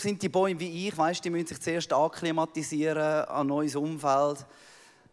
sind 0.00 0.22
die 0.22 0.28
Bäume 0.28 0.60
wie 0.60 0.88
ich, 0.88 0.98
weißt, 0.98 1.24
die 1.24 1.30
müssen 1.30 1.46
sich 1.46 1.62
zuerst 1.62 1.90
akklimatisieren 1.94 3.24
an 3.24 3.40
ein 3.40 3.46
neues 3.46 3.74
Umfeld 3.74 4.44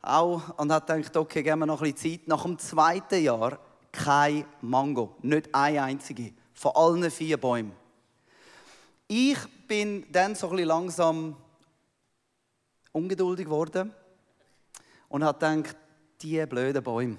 auch 0.06 0.58
und 0.58 0.72
hat 0.72 0.88
gedacht, 0.88 1.16
okay, 1.18 1.44
geben 1.44 1.60
wir 1.60 1.66
noch 1.66 1.82
ein 1.82 1.94
bisschen 1.94 2.20
Zeit. 2.20 2.28
Nach 2.28 2.44
dem 2.44 2.58
zweiten 2.58 3.24
Jahr 3.24 3.60
kein 3.92 4.46
Mango, 4.62 5.16
nicht 5.22 5.54
ein 5.54 5.78
einzige, 5.78 6.34
von 6.54 6.72
allen 6.76 7.10
vier 7.10 7.38
Bäumen. 7.38 7.74
Ich 9.08 9.38
bin 9.68 10.06
dann 10.12 10.36
so 10.36 10.48
ein 10.48 10.52
bisschen 10.52 10.68
langsam 10.68 11.36
ungeduldig 12.92 13.46
geworden 13.46 13.94
und 15.10 15.24
habe 15.24 15.38
gedacht, 15.38 15.78
die 16.22 16.46
blöden 16.46 16.84
Bäume. 16.84 17.18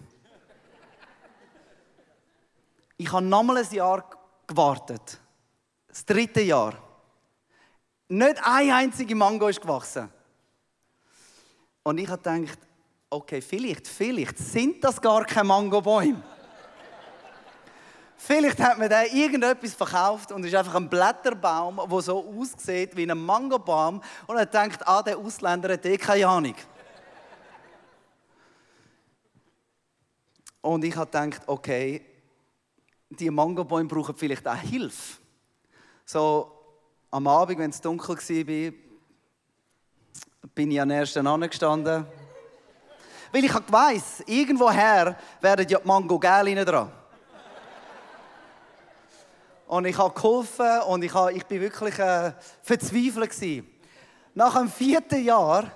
Ich 2.97 3.13
habe 3.13 3.25
nochmal 3.25 3.59
ein 3.59 3.71
Jahr 3.71 4.09
gewartet. 4.47 5.21
Das 5.89 6.05
dritte 6.05 6.41
Jahr. 6.41 6.75
Nicht 8.09 8.41
ein 8.43 8.71
einzige 8.71 9.15
Mango 9.15 9.49
ist 9.49 9.61
gewachsen. 9.61 10.09
Und 11.83 11.99
ich 11.99 12.09
habe 12.09 12.23
gedacht, 12.23 12.59
okay, 13.11 13.41
vielleicht, 13.41 13.87
vielleicht 13.87 14.39
sind 14.39 14.83
das 14.83 15.01
gar 15.01 15.25
keine 15.25 15.49
Mangobäume. 15.49 16.23
vielleicht 18.17 18.59
hat 18.61 18.79
man 18.79 18.89
da 18.89 19.05
irgendetwas 19.05 19.75
verkauft 19.75 20.33
und 20.33 20.45
ist 20.45 20.55
einfach 20.55 20.75
ein 20.75 20.89
Blätterbaum, 20.89 21.81
der 21.89 22.01
so 22.01 22.25
aussieht 22.25 22.97
wie 22.97 23.09
ein 23.11 23.19
Mangobaum 23.19 24.03
und 24.27 24.37
er 24.37 24.47
denkt, 24.47 24.87
ah, 24.87 25.03
der 25.03 25.19
Ausländer 25.19 25.73
hat 25.73 25.87
eh 25.87 25.97
keine 25.97 26.27
Ahnung. 26.27 26.55
Und 30.61 30.85
ich 30.85 30.97
habe 30.97 31.09
gedacht, 31.09 31.43
okay, 31.47 32.05
die 33.09 33.31
Mangobäume 33.31 33.89
brauchen 33.89 34.17
vielleicht 34.17 34.49
auch 34.49 34.57
Hilfe. 34.57 35.21
So 36.05 36.51
am 37.13 37.29
Abend, 37.29 37.61
wenn 37.61 37.71
es 37.71 37.81
dunkel 37.81 38.17
war, 38.17 38.73
bin 40.55 40.71
ich 40.73 40.81
an 40.81 40.91
ersten 40.91 41.25
angestanden. 41.25 42.05
Weil 43.33 43.45
ich 43.45 43.55
weiss, 43.69 44.23
irgendwoher 44.27 45.17
werden 45.41 45.67
ja 45.69 45.79
die 45.79 45.87
Mango 45.87 46.19
Gel 46.19 46.65
dran. 46.65 46.91
Und 49.67 49.85
ich 49.85 49.99
habe 49.99 50.15
geholfen 50.15 50.81
und 50.89 51.03
ich, 51.03 51.13
habe, 51.13 51.33
ich 51.33 51.45
bin 51.45 51.61
wirklich 51.61 51.99
äh, 51.99 52.33
verzweifelt. 52.63 53.31
Gewesen. 53.31 53.67
Nach 54.35 54.55
dem 54.57 54.71
vierten 54.71 55.25
Jahr 55.25 55.71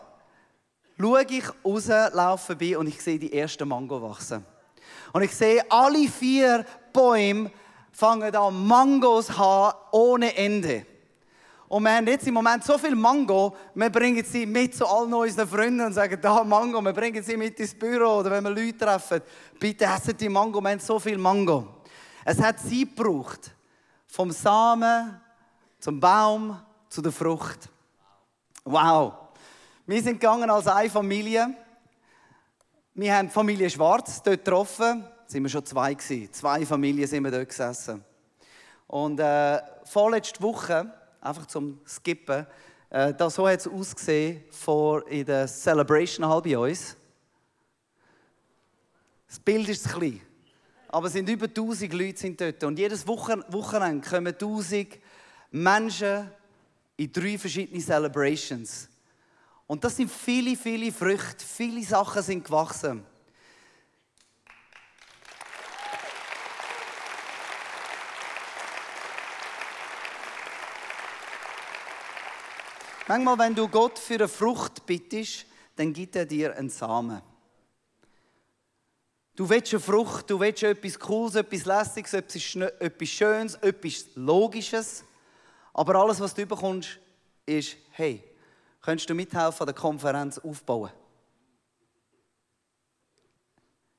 schaue 0.99 1.25
ich 1.28 1.45
raus, 1.64 1.88
laufe 2.12 2.47
vorbei 2.47 2.78
und 2.78 2.87
ich 2.87 3.02
sehe 3.02 3.19
die 3.19 3.33
ersten 3.33 3.66
Mango 3.66 4.00
wachsen. 4.00 4.45
Und 5.12 5.23
ich 5.23 5.35
sehe, 5.35 5.64
alle 5.71 6.09
vier 6.09 6.64
Bäume 6.92 7.50
fangen 7.90 8.35
an 8.35 8.66
Mangos 8.66 9.26
zu 9.26 9.38
haben 9.38 9.76
ohne 9.90 10.37
Ende. 10.37 10.87
Und 11.70 11.84
wir 11.84 11.94
haben 11.94 12.06
jetzt 12.08 12.26
im 12.26 12.34
Moment 12.34 12.64
so 12.64 12.76
viel 12.78 12.96
Mango, 12.96 13.54
wir 13.76 13.90
bringen 13.90 14.24
sie 14.24 14.44
mit 14.44 14.74
zu 14.74 14.84
allen 14.84 15.14
unseren 15.14 15.46
Freunden 15.46 15.82
und 15.82 15.92
sagen, 15.92 16.18
da 16.20 16.42
Mango, 16.42 16.82
wir 16.82 16.92
bringen 16.92 17.22
sie 17.22 17.36
mit 17.36 17.60
ins 17.60 17.72
Büro 17.78 18.18
oder 18.18 18.32
wenn 18.32 18.42
wir 18.42 18.50
Leute 18.50 18.76
treffen, 18.76 19.22
bitte 19.56 19.84
essen 19.84 20.16
die 20.16 20.28
Mango, 20.28 20.60
wir 20.60 20.70
haben 20.70 20.80
so 20.80 20.98
viel 20.98 21.16
Mango. 21.16 21.82
Es 22.24 22.40
hat 22.40 22.58
Zeit 22.58 22.96
gebraucht, 22.96 23.52
vom 24.08 24.32
Samen 24.32 25.20
zum 25.78 26.00
Baum 26.00 26.60
zu 26.88 27.00
der 27.00 27.12
Frucht. 27.12 27.68
Wow. 28.64 29.12
Wir 29.86 30.02
sind 30.02 30.14
gegangen 30.20 30.50
als 30.50 30.66
eine 30.66 30.90
Familie. 30.90 31.54
Wir 32.94 33.14
haben 33.14 33.28
die 33.28 33.32
Familie 33.32 33.70
Schwarz 33.70 34.20
dort 34.20 34.44
getroffen. 34.44 35.04
Da 35.04 35.24
sind 35.24 35.44
wir 35.44 35.48
schon 35.48 35.64
zwei 35.64 35.94
gewesen. 35.94 36.32
Zwei 36.32 36.66
Familien 36.66 37.06
sind 37.06 37.22
wir 37.22 37.30
dort 37.30 37.48
gesessen. 37.48 38.04
Und 38.88 39.20
äh, 39.20 39.60
vorletzte 39.84 40.42
Woche 40.42 40.94
einfach 41.20 41.46
zum 41.46 41.80
Skippen. 41.86 42.46
Äh, 42.88 43.14
da 43.14 43.30
so 43.30 43.46
hat 43.46 43.60
es 43.60 43.68
ausgesehen 43.68 44.42
vor 44.50 45.06
in 45.08 45.24
der 45.24 45.46
Celebration 45.46 46.26
Hall 46.26 46.42
bei 46.42 46.58
uns. 46.58 46.96
Das 49.28 49.38
Bild 49.38 49.68
ist 49.68 49.88
klein, 49.88 50.20
aber 50.88 51.06
es 51.06 51.12
sind 51.12 51.28
über 51.28 51.46
1000 51.46 51.92
Leute 51.92 52.18
sind 52.18 52.40
dort 52.40 52.64
und 52.64 52.78
jedes 52.78 53.06
Wochen 53.06 53.44
Wochenende 53.48 54.08
kommen 54.08 54.26
1000 54.26 54.98
Menschen 55.52 56.30
in 56.96 57.12
drei 57.12 57.38
verschiedene 57.38 57.80
Celebrations. 57.80 58.88
Und 59.68 59.84
das 59.84 59.96
sind 59.96 60.10
viele, 60.10 60.56
viele 60.56 60.90
Früchte, 60.90 61.44
viele 61.44 61.84
Sachen 61.84 62.22
sind 62.22 62.44
gewachsen. 62.44 63.04
Manchmal, 73.11 73.38
wenn 73.38 73.57
du 73.57 73.67
Gott 73.67 73.99
für 73.99 74.14
eine 74.14 74.29
Frucht 74.29 74.87
bittest, 74.87 75.45
dann 75.75 75.93
gibt 75.93 76.14
er 76.14 76.25
dir 76.25 76.57
einen 76.57 76.71
Samen. 76.71 77.21
Du 79.35 79.49
willst 79.49 79.73
eine 79.73 79.81
Frucht, 79.81 80.31
du 80.31 80.38
willst 80.38 80.62
etwas 80.62 80.97
Cooles, 80.97 81.35
etwas 81.35 81.64
Lässiges, 81.64 82.14
etwas 82.14 83.09
Schönes, 83.09 83.55
etwas 83.57 84.14
Logisches. 84.14 85.02
Aber 85.75 85.97
alles, 85.97 86.21
was 86.21 86.33
du 86.35 86.47
bekommst, 86.47 87.00
ist, 87.47 87.79
hey, 87.90 88.23
könntest 88.81 89.11
du 89.11 89.14
mithelfen, 89.14 89.62
an 89.62 89.67
der 89.67 89.75
Konferenz 89.75 90.38
aufbauen? 90.38 90.93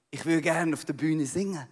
Ich 0.10 0.26
würde 0.26 0.42
gerne 0.42 0.74
auf 0.74 0.86
der 0.86 0.94
Bühne 0.94 1.26
singen. 1.26 1.68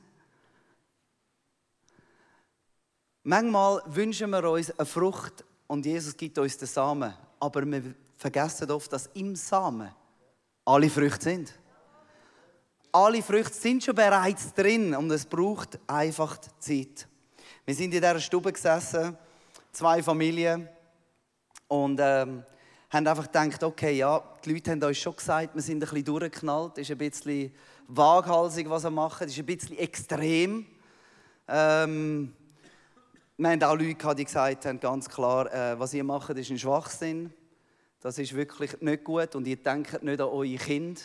Manchmal 3.24 3.82
wünschen 3.86 4.30
wir 4.30 4.44
uns 4.44 4.78
eine 4.78 4.86
Frucht 4.86 5.46
und 5.68 5.86
Jesus 5.86 6.18
gibt 6.18 6.38
uns 6.38 6.58
den 6.58 6.68
Samen 6.68 7.14
aber 7.40 7.66
wir 7.66 7.96
vergessen 8.18 8.70
oft, 8.72 8.92
dass 8.92 9.08
im 9.14 9.36
Samen 9.36 9.90
alle 10.66 10.90
Früchte 10.90 11.24
sind. 11.24 11.54
alle 12.92 13.22
Früchte 13.22 13.54
sind 13.54 13.84
schon 13.84 13.96
bereits 13.96 14.54
drin 14.54 14.96
und 14.96 15.10
es 15.12 15.26
braucht 15.26 15.80
einfach 15.88 16.38
Zeit. 16.60 17.08
Wir 17.66 17.76
sind 17.76 17.94
in 17.94 18.02
dieser 18.02 18.20
Stube 18.20 18.52
gesessen, 18.52 19.18
zwei 19.72 20.02
Familien, 20.02 20.68
und 21.70 22.00
ähm, 22.02 22.44
haben 22.90 23.08
einfach 23.08 23.32
gedacht, 23.32 23.64
okay, 23.64 23.96
ja, 23.96 24.22
die 24.44 24.54
Leute 24.54 24.72
haben 24.72 24.84
uns 24.84 24.98
schon 24.98 25.16
gesagt, 25.16 25.56
wir 25.56 25.62
sind 25.62 25.78
ein 25.78 25.80
bisschen 25.82 26.04
durchgeknallt, 26.04 26.78
ist 26.80 26.92
ein 26.92 26.98
bisschen 26.98 27.54
waghalsig, 27.88 28.70
was 28.70 28.90
machen, 28.90 29.28
es 29.28 29.34
ist 29.34 29.40
ein 29.40 29.46
bisschen 29.46 29.78
extrem. 29.78 30.66
Ähm, 31.48 32.34
wir 33.40 33.52
haben 33.52 33.64
auch 33.64 33.78
Leute 33.78 34.16
die 34.16 34.26
gesagt 34.26 34.66
haben, 34.66 34.82
ganz 34.82 35.08
klar, 35.08 35.52
äh, 35.54 35.80
was 35.80 35.94
ihr 35.94 36.04
macht, 36.04 36.32
ist 36.32 36.52
ein 36.52 36.60
Schwachsinn. 36.60 37.34
Das 38.02 38.18
ist 38.18 38.36
wirklich 38.36 38.82
nicht 38.82 39.06
gut 39.06 39.34
und 39.34 39.48
ihr 39.48 39.56
denkt 39.56 40.04
nicht 40.04 40.20
an 40.20 40.28
eure 40.28 40.56
Kinder. 40.56 41.00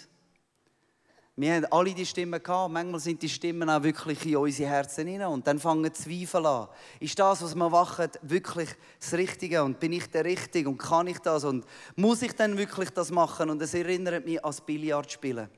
Wir 1.36 1.54
haben 1.54 1.66
alle 1.66 1.94
die 1.94 2.04
Stimmen 2.04 2.42
gehabt. 2.42 2.72
Manchmal 2.72 2.98
sind 2.98 3.22
die 3.22 3.28
Stimmen 3.28 3.70
auch 3.70 3.82
wirklich 3.84 4.26
in 4.26 4.36
unsere 4.36 4.68
Herzen 4.68 5.06
hinein. 5.06 5.28
Und 5.28 5.46
dann 5.46 5.60
fangen 5.60 5.94
Zweifel 5.94 6.44
an. 6.44 6.68
Ist 6.98 7.18
das, 7.18 7.42
was 7.42 7.54
wir 7.54 7.68
machen, 7.68 8.10
wirklich 8.22 8.70
das 8.98 9.12
Richtige? 9.12 9.62
Und 9.62 9.78
bin 9.78 9.92
ich 9.92 10.08
der 10.10 10.24
Richtige? 10.24 10.68
Und 10.68 10.78
kann 10.78 11.06
ich 11.06 11.18
das? 11.20 11.44
Und 11.44 11.64
muss 11.94 12.22
ich 12.22 12.34
dann 12.34 12.56
wirklich 12.56 12.90
das 12.90 13.12
machen? 13.12 13.50
Und 13.50 13.62
es 13.62 13.74
erinnert 13.74 14.24
mich 14.24 14.44
an 14.44 14.50
das 14.50 14.60
Billardspielen. 14.60 15.48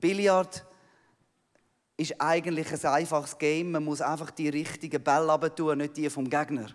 Billard 0.00 0.64
ist 1.96 2.20
eigentlich 2.20 2.72
ein 2.72 2.92
einfaches 2.92 3.38
Game. 3.38 3.72
Man 3.72 3.84
muss 3.84 4.00
einfach 4.00 4.30
die 4.30 4.48
richtigen 4.48 5.02
Bälle 5.02 5.54
tun, 5.54 5.78
nicht 5.78 5.96
die 5.96 6.10
vom 6.10 6.28
Gegner. 6.28 6.68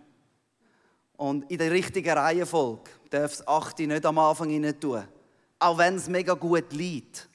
Und 1.18 1.52
in 1.52 1.58
der 1.58 1.72
richtigen 1.72 2.18
Reihenfolge 2.18 2.90
darf 3.10 3.32
das 3.32 3.48
Achte 3.48 3.86
nicht 3.86 4.06
am 4.06 4.18
Anfang 4.18 4.50
rein 4.50 4.80
tun. 4.80 5.04
Auch 5.60 5.78
wenn 5.78 5.96
es 5.96 6.08
mega 6.08 6.34
gut 6.34 6.72
liegt. 6.72 7.28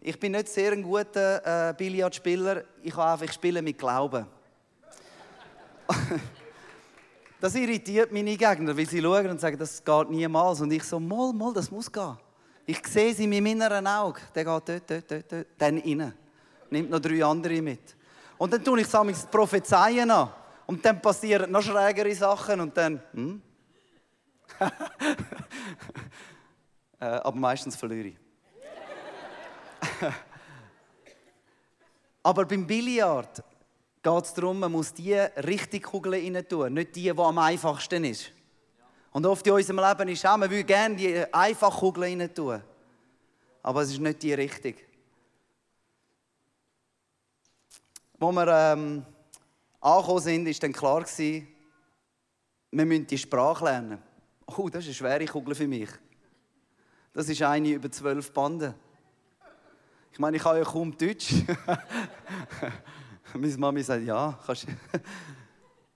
Ich 0.00 0.18
bin 0.18 0.32
nicht 0.32 0.48
sehr 0.48 0.72
ein 0.72 0.82
guter 0.82 1.70
äh, 1.70 1.72
Billardspieler. 1.72 2.64
Ich, 2.82 2.98
einfach, 2.98 3.22
ich 3.22 3.32
spiele 3.32 3.62
mit 3.62 3.78
Glauben. 3.78 4.26
das 7.40 7.54
irritiert 7.54 8.12
meine 8.12 8.36
Gegner, 8.36 8.76
weil 8.76 8.88
sie 8.88 9.00
schauen 9.00 9.30
und 9.30 9.40
sagen, 9.40 9.56
das 9.56 9.82
geht 9.82 10.10
niemals. 10.10 10.60
Und 10.60 10.72
ich 10.72 10.82
so, 10.82 10.98
mal, 10.98 11.32
mal, 11.32 11.52
das 11.52 11.70
muss 11.70 11.90
gehen. 11.90 12.18
Ich 12.66 12.86
sehe 12.86 13.14
sie 13.14 13.26
mit 13.26 13.42
meinem 13.42 13.86
Auge. 13.86 14.20
Der 14.34 14.44
geht 14.44 14.68
dort, 14.68 14.90
dort, 14.90 15.10
dort, 15.10 15.32
dort. 15.32 15.46
Dann 15.58 15.78
rein. 15.78 16.14
Nimmt 16.70 16.90
noch 16.90 17.00
drei 17.00 17.24
andere 17.24 17.60
mit. 17.60 17.94
Und 18.38 18.52
dann 18.52 18.64
tue 18.64 18.80
ich 18.80 18.88
es 18.92 19.26
prophezeien 19.26 20.10
an. 20.10 20.30
Und 20.66 20.84
dann 20.84 21.00
passieren 21.00 21.50
noch 21.50 21.62
schrägere 21.62 22.14
Sachen 22.14 22.60
und 22.60 22.76
dann, 22.76 23.02
hm? 23.12 23.42
äh, 27.00 27.04
aber 27.04 27.36
meistens 27.36 27.76
verliere 27.76 28.08
ich. 28.08 28.16
aber 32.22 32.46
beim 32.46 32.66
Billard 32.66 33.42
geht 34.02 34.24
es 34.24 34.32
darum, 34.32 34.60
man 34.60 34.72
muss 34.72 34.94
die 34.94 35.12
richtige 35.14 35.86
Kugel 35.86 36.14
rein 36.14 36.48
tun, 36.48 36.72
nicht 36.72 36.96
die, 36.96 37.02
die 37.02 37.18
am 37.18 37.38
einfachsten 37.38 38.04
ist. 38.04 38.30
Und 39.14 39.24
oft 39.26 39.46
in 39.46 39.52
unserem 39.52 39.78
Leben 39.78 40.08
ist 40.08 40.26
auch, 40.26 40.36
man 40.36 40.50
will 40.50 40.64
gerne 40.64 40.96
die 40.96 41.32
einfache 41.32 41.78
Kugel 41.78 42.02
rein 42.02 42.34
tun. 42.34 42.60
Aber 43.62 43.82
es 43.82 43.92
ist 43.92 44.00
nicht 44.00 44.20
die 44.20 44.34
richtige. 44.34 44.80
Als 48.18 48.34
wir 48.34 48.48
ähm, 48.48 49.06
angekommen 49.80 50.18
sind, 50.18 50.46
war 50.46 50.52
dann 50.54 50.72
klar, 50.72 51.02
gewesen, 51.02 51.46
wir 52.72 52.84
müssen 52.84 53.06
die 53.06 53.16
Sprache 53.16 53.64
lernen. 53.64 54.02
Oh, 54.46 54.68
das 54.68 54.84
ist 54.84 55.00
eine 55.00 55.16
schwere 55.16 55.26
Kugel 55.26 55.54
für 55.54 55.68
mich. 55.68 55.90
Das 57.12 57.28
ist 57.28 57.40
eine 57.40 57.68
über 57.68 57.92
zwölf 57.92 58.32
Banden. 58.32 58.74
Ich 60.10 60.18
meine, 60.18 60.38
ich 60.38 60.42
kann 60.42 60.56
ja 60.56 60.64
kaum 60.64 60.98
Deutsch. 60.98 61.34
Meine 63.32 63.56
Mami 63.58 63.84
sagt, 63.84 64.02
ja, 64.02 64.36
kannst 64.44 64.66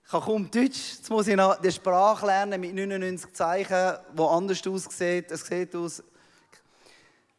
Ich 0.09 0.11
kann 0.11 0.21
kaum 0.21 0.49
Deutsch. 0.49 0.95
Jetzt 0.95 1.09
muss 1.11 1.27
ich 1.27 1.35
noch 1.35 1.61
die 1.61 1.71
Sprache 1.71 2.25
lernen 2.25 2.59
mit 2.59 2.73
99 2.73 3.31
Zeichen, 3.31 3.95
die 4.17 4.23
anders 4.23 4.65
aussieht. 4.65 5.29
Es 5.29 5.45
sieht 5.45 5.75
aus. 5.75 6.01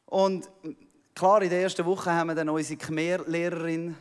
Und 0.06 0.48
klar, 1.12 1.42
in 1.42 1.50
der 1.50 1.62
ersten 1.62 1.84
Woche 1.84 2.12
haben 2.12 2.28
wir 2.28 2.36
dann 2.36 2.48
unsere 2.48 2.78
Khmer-Lehrerin 2.78 3.96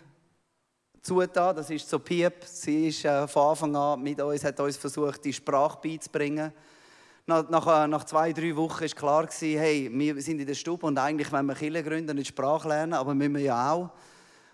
zugetan. 1.02 1.56
Das 1.56 1.72
ist 1.72 1.90
so 1.90 1.98
Piep. 1.98 2.46
Sie 2.46 2.90
ist 2.90 3.06
äh, 3.06 3.28
von 3.28 3.50
Anfang 3.50 3.76
an 3.76 4.04
mit 4.04 4.22
uns, 4.22 4.44
hat 4.44 4.60
uns 4.60 4.78
versucht, 4.78 5.26
die 5.26 5.34
Sprache 5.34 5.80
beizubringen. 5.82 6.54
Nach, 7.26 7.50
nach, 7.50 7.86
äh, 7.86 7.88
nach 7.88 8.04
zwei, 8.04 8.32
drei 8.34 8.56
Wochen 8.56 8.82
war 8.82 8.90
klar, 8.90 9.30
hey, 9.40 9.90
wir 9.92 10.22
sind 10.22 10.42
in 10.42 10.46
der 10.46 10.54
Stube 10.54 10.86
und 10.86 11.00
eigentlich 11.00 11.32
wollen 11.32 11.48
wir 11.48 11.56
Kirche 11.56 11.84
gründen, 11.84 12.16
nicht 12.16 12.28
Sprache 12.28 12.68
lernen, 12.68 12.94
aber 12.94 13.16
müssen 13.16 13.34
wir 13.34 13.42
ja 13.42 13.72
auch. 13.72 13.90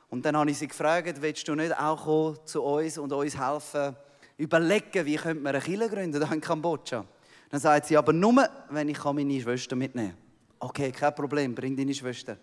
Und 0.09 0.25
dann 0.25 0.37
habe 0.37 0.51
ich 0.51 0.57
sie 0.57 0.67
gefragt, 0.67 1.21
willst 1.21 1.47
du 1.47 1.55
nicht 1.55 1.77
auch 1.77 2.03
kommen 2.03 2.37
zu 2.45 2.61
uns 2.61 2.97
und 2.97 3.11
uns 3.11 3.37
helfen, 3.37 3.95
überlegen, 4.37 5.05
wie 5.05 5.15
könnte 5.15 5.41
man 5.41 5.55
eine 5.55 5.63
Kirche 5.63 5.89
gründen 5.89 6.23
hier 6.23 6.33
in 6.33 6.41
Kambodscha? 6.41 7.05
Dann 7.49 7.59
sagt 7.59 7.87
sie, 7.87 7.97
aber 7.97 8.13
nur, 8.13 8.47
wenn 8.69 8.89
ich 8.89 9.03
meine 9.03 9.41
Schwester 9.41 9.75
mitnehmen 9.75 10.09
kann. 10.09 10.69
Okay, 10.69 10.91
kein 10.91 11.13
Problem, 11.13 11.53
bring 11.53 11.75
deine 11.75 11.93
Schwester. 11.93 12.37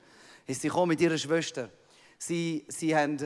Ist 0.46 0.60
sie 0.60 0.68
kommen 0.68 0.88
mit 0.88 1.00
ihrer 1.00 1.18
Schwester. 1.18 1.68
Sie, 2.18 2.64
sie 2.68 2.94
haben 2.96 3.18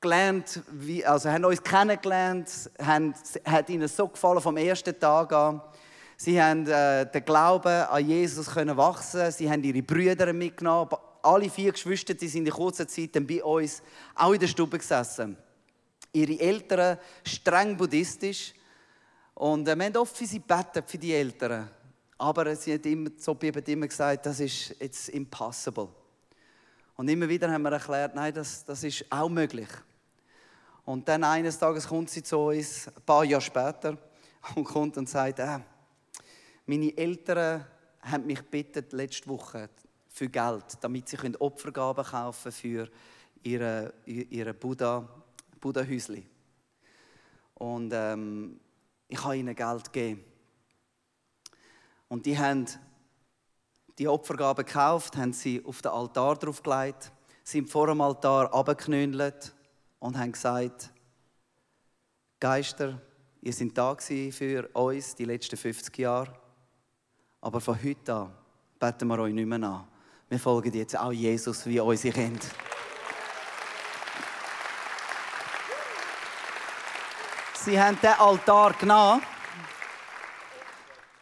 gelernt, 0.00 0.60
wie, 0.70 1.04
also 1.04 1.30
haben 1.30 1.44
uns 1.44 1.62
kennengelernt, 1.62 2.70
haben, 2.80 3.14
hat 3.44 3.70
ihnen 3.70 3.88
so 3.88 4.08
gefallen 4.08 4.40
vom 4.40 4.56
ersten 4.56 4.98
Tag 4.98 5.32
an. 5.32 5.62
Sie 6.16 6.40
haben 6.40 6.66
äh, 6.66 7.10
den 7.10 7.24
Glauben 7.24 7.68
an 7.68 8.06
Jesus 8.06 8.46
können 8.50 8.76
wachsen. 8.76 9.30
Sie 9.32 9.50
haben 9.50 9.62
ihre 9.62 9.82
Brüder 9.82 10.32
mitgenommen. 10.32 10.90
Alle 11.22 11.48
vier 11.48 11.72
Geschwister 11.72 12.14
die 12.14 12.28
sind 12.28 12.46
in 12.46 12.52
kurzer 12.52 12.86
Zeit 12.86 13.14
dann 13.14 13.26
bei 13.26 13.42
uns 13.42 13.82
auch 14.14 14.32
in 14.32 14.40
der 14.40 14.48
Stube 14.48 14.78
gesessen. 14.78 15.36
Ihre 16.12 16.38
Eltern 16.38 16.98
streng 17.24 17.76
buddhistisch. 17.76 18.52
Und 19.34 19.66
äh, 19.66 19.76
wir 19.76 19.86
haben 19.86 19.96
oft 19.96 20.16
für 20.16 20.26
sie 20.26 20.40
gebetet, 20.40 20.90
für 20.90 20.98
die 20.98 21.14
Eltern. 21.14 21.70
Aber 22.18 22.54
sie 22.54 22.74
hat 22.74 22.84
immer, 22.86 23.10
so 23.16 23.34
Bibel 23.34 23.62
immer 23.68 23.86
gesagt, 23.88 24.26
das 24.26 24.40
ist 24.40 24.76
jetzt 24.78 25.08
impossible. 25.08 25.88
Und 26.96 27.08
immer 27.08 27.28
wieder 27.28 27.50
haben 27.50 27.62
wir 27.62 27.72
erklärt, 27.72 28.14
nein, 28.14 28.34
das, 28.34 28.64
das 28.64 28.84
ist 28.84 29.04
auch 29.10 29.28
möglich. 29.28 29.68
Und 30.84 31.08
dann 31.08 31.24
eines 31.24 31.58
Tages 31.58 31.86
kommt 31.88 32.10
sie 32.10 32.22
zu 32.22 32.38
uns, 32.38 32.88
ein 32.88 33.02
paar 33.06 33.24
Jahre 33.24 33.40
später, 33.40 33.96
und 34.54 34.64
kommt 34.64 34.96
und 34.96 35.08
sagt, 35.08 35.38
äh, 35.38 35.58
meine 36.66 36.96
Eltern 36.96 37.64
haben 38.02 38.26
mich 38.26 38.38
gebeten 38.38 38.84
letzte 38.90 39.28
Woche 39.28 39.68
für 40.12 40.28
Geld, 40.28 40.64
damit 40.80 41.08
sie 41.08 41.36
Opfergaben 41.38 42.04
kaufen 42.04 42.52
für 42.52 42.88
ihre, 43.42 43.94
ihre 44.04 44.54
Buddha, 44.54 45.08
Buddha 45.60 45.80
-Häusli. 45.80 46.22
Und 47.54 47.92
ähm, 47.94 48.60
ich 49.08 49.22
habe 49.22 49.36
ihnen 49.36 49.54
Geld 49.54 49.92
gegeben. 49.92 50.24
Und 52.08 52.26
die 52.26 52.38
haben 52.38 52.66
die 53.98 54.08
Opfergaben 54.08 54.64
gekauft, 54.64 55.16
haben 55.16 55.32
sie 55.32 55.64
auf 55.64 55.80
den 55.82 55.92
Altar 55.92 56.36
draufgelegt, 56.36 57.12
sind 57.44 57.70
vor 57.70 57.86
dem 57.86 58.00
Altar 58.00 58.52
abgeknündelt 58.52 59.54
und 59.98 60.18
haben 60.18 60.32
gesagt, 60.32 60.90
Geister, 62.40 63.00
ihr 63.40 63.52
seid 63.52 63.78
da 63.78 63.94
für 63.96 64.68
uns 64.72 65.14
die 65.14 65.24
letzten 65.24 65.56
50 65.56 65.96
Jahre. 65.98 66.34
Aber 67.40 67.60
von 67.60 67.82
heute 67.82 68.14
an 68.14 68.32
beten 68.78 69.08
wir 69.08 69.18
euch 69.20 69.32
nicht 69.32 69.46
mehr 69.46 69.62
an. 69.62 69.91
Wir 70.32 70.38
folgen 70.38 70.72
jetzt 70.72 70.98
auch 70.98 71.12
Jesus 71.12 71.66
wie 71.66 71.78
unsere 71.78 72.14
Kinder. 72.14 72.46
Sie 77.52 77.78
haben 77.78 78.00
den 78.00 78.12
Altar 78.12 78.72
genommen 78.72 79.22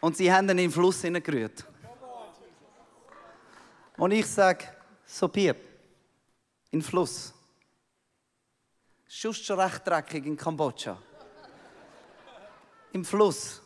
und 0.01 0.17
sie 0.17 0.33
haben 0.33 0.45
ihn 0.45 0.51
in 0.51 0.57
den 0.59 0.71
Fluss 0.71 1.03
hineingerührt. 1.03 1.67
Und 3.97 4.13
ich 4.13 4.27
sage, 4.27 4.69
so 5.05 5.27
Piep, 5.27 5.57
in 6.71 6.79
den 6.79 6.83
Fluss. 6.83 7.35
Ist 9.09 9.45
schon 9.45 9.59
recht 9.59 9.85
dreckig 9.85 10.25
in 10.25 10.37
Kambodscha. 10.37 10.97
Im 12.93 13.05
Fluss. 13.05 13.61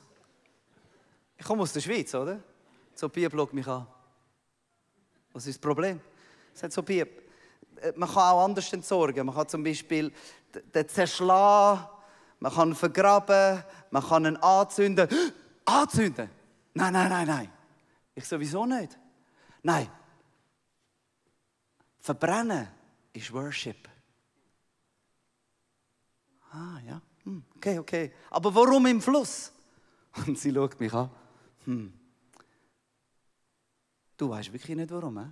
Ich 1.36 1.44
komme 1.44 1.64
aus 1.64 1.74
der 1.74 1.82
Schweiz, 1.82 2.14
oder? 2.14 2.40
So 2.94 3.10
Piep 3.10 3.30
schaut 3.30 3.52
mich 3.52 3.66
an. 3.66 3.86
Was 5.34 5.46
ist 5.46 5.56
das 5.56 5.60
Problem? 5.60 6.00
Sagt 6.54 6.72
so 6.72 6.82
Piep. 6.82 7.22
Äh, 7.82 7.92
man 7.96 8.08
kann 8.08 8.22
auch 8.22 8.44
anders 8.44 8.72
entsorgen. 8.72 9.26
Man 9.26 9.34
kann 9.34 9.48
zum 9.48 9.62
Beispiel 9.62 10.12
den 10.74 10.88
zerschlagen, 10.88 11.86
man 12.38 12.52
kann 12.52 12.74
vergraben, 12.74 13.62
man 13.90 14.02
kann 14.02 14.24
ihn 14.24 14.36
anzünden. 14.36 15.08
anzünden? 15.64 16.30
Nein, 16.72 16.92
nein, 16.92 17.08
nein, 17.08 17.26
nein. 17.26 17.52
Ich 18.14 18.26
sowieso 18.26 18.64
nicht. 18.64 18.96
Nein. 19.62 19.90
Verbrennen 22.00 22.68
ist 23.12 23.32
Worship. 23.32 23.88
Ah, 26.52 26.78
ja. 26.86 27.02
Hm, 27.24 27.44
okay, 27.56 27.78
okay. 27.78 28.12
Aber 28.30 28.54
warum 28.54 28.86
im 28.86 29.02
Fluss? 29.02 29.52
Und 30.26 30.38
sie 30.38 30.52
schaut 30.54 30.78
mich 30.78 30.92
an 30.92 31.10
hm, 31.64 31.92
du 34.16 34.30
weißt 34.30 34.52
wirklich 34.52 34.76
nicht 34.76 34.90
warum. 34.90 35.18
He? 35.18 35.26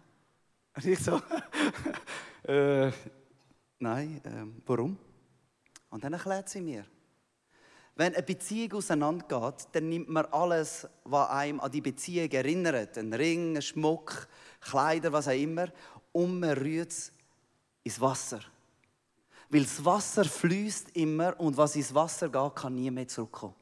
Und 0.76 0.86
ich 0.86 0.98
so, 0.98 1.20
äh, 2.50 2.90
nein, 3.78 4.20
äh, 4.24 4.60
warum? 4.66 4.96
Und 5.90 6.02
dann 6.02 6.12
erklärt 6.14 6.48
sie 6.48 6.60
mir, 6.60 6.86
wenn 7.94 8.14
eine 8.14 8.22
Beziehung 8.22 8.72
auseinandergeht, 8.72 9.68
dann 9.72 9.88
nimmt 9.88 10.08
man 10.08 10.24
alles, 10.26 10.88
was 11.04 11.28
einem 11.28 11.60
an 11.60 11.70
die 11.70 11.82
Beziehung 11.82 12.30
erinnert, 12.30 12.96
ein 12.96 13.12
Ring, 13.12 13.56
ein 13.56 13.62
Schmuck, 13.62 14.28
Kleider, 14.60 15.12
was 15.12 15.28
auch 15.28 15.32
immer, 15.32 15.68
und 16.12 16.40
man 16.40 16.56
rührt 16.56 16.90
es 16.90 17.12
ins 17.82 18.00
Wasser. 18.00 18.40
Weil 19.50 19.64
das 19.64 19.84
Wasser 19.84 20.24
fließt 20.24 20.96
immer 20.96 21.38
und 21.38 21.58
was 21.58 21.76
ins 21.76 21.94
Wasser 21.94 22.30
geht, 22.30 22.54
kann 22.54 22.74
nie 22.74 22.90
mehr 22.90 23.08
zurückkommen. 23.08 23.54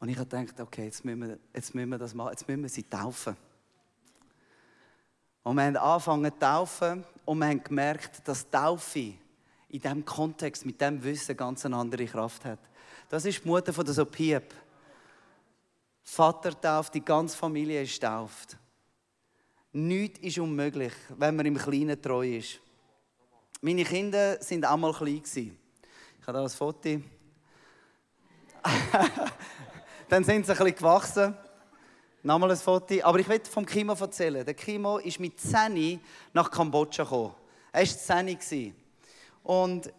Und 0.00 0.08
ich 0.08 0.18
habe 0.18 0.28
gedacht, 0.28 0.60
okay, 0.60 0.84
jetzt 0.84 1.04
müssen, 1.04 1.20
wir, 1.22 1.38
jetzt 1.54 1.74
müssen 1.74 1.90
wir 1.90 1.98
das 1.98 2.14
machen, 2.14 2.30
jetzt 2.30 2.46
müssen 2.48 2.62
wir 2.62 2.68
sie 2.68 2.82
taufen. 2.82 3.36
Und 5.42 5.56
wir 5.56 5.62
haben 5.64 5.76
angefangen 5.76 6.32
zu 6.32 6.38
taufen 6.38 7.04
und 7.24 7.38
wir 7.38 7.46
haben 7.46 7.62
gemerkt, 7.62 8.26
dass 8.26 8.48
Taufe 8.50 9.14
in 9.68 9.80
diesem 9.80 10.04
Kontext, 10.04 10.64
mit 10.64 10.80
diesem 10.80 11.02
Wissen 11.02 11.36
ganz 11.36 11.66
eine 11.66 11.76
andere 11.76 12.06
Kraft 12.06 12.44
hat. 12.44 12.60
Das 13.08 13.24
ist 13.24 13.44
die 13.44 13.48
Mutter 13.48 13.72
von 13.72 13.84
der 13.84 13.94
Sopiep. 13.94 14.54
Vater 16.02 16.58
tauft, 16.60 16.94
die 16.94 17.04
ganze 17.04 17.36
Familie 17.36 17.82
ist 17.82 18.00
tauft. 18.00 18.56
Nichts 19.72 20.20
ist 20.20 20.38
unmöglich, 20.38 20.92
wenn 21.16 21.34
man 21.34 21.46
im 21.46 21.56
Kleinen 21.56 22.00
treu 22.00 22.36
ist. 22.36 22.60
Meine 23.60 23.84
Kinder 23.84 24.40
sind 24.42 24.64
auch 24.64 24.76
mal 24.76 24.92
klein. 24.92 25.22
Ich 25.24 25.50
habe 26.26 26.38
hier 26.38 26.44
ein 26.44 26.48
Foto. 26.50 27.00
Dann 30.14 30.22
sind 30.22 30.46
sie 30.46 30.52
ein 30.52 30.58
bisschen 30.58 30.76
gewachsen. 30.76 31.36
Nochmal 32.22 32.52
ein 32.52 32.56
Foto. 32.56 32.94
Aber 33.02 33.18
ich 33.18 33.28
will 33.28 33.40
vom 33.50 33.66
Kimo 33.66 33.94
erzählen. 33.94 34.44
Der 34.44 34.54
Kimo 34.54 34.98
ist 34.98 35.18
mit 35.18 35.40
10 35.40 36.00
nach 36.32 36.52
Kambodscha 36.52 37.02
gekommen. 37.02 37.34
Er 37.72 37.80
war 37.80 38.38
10. 38.38 38.76
Und 39.42 39.92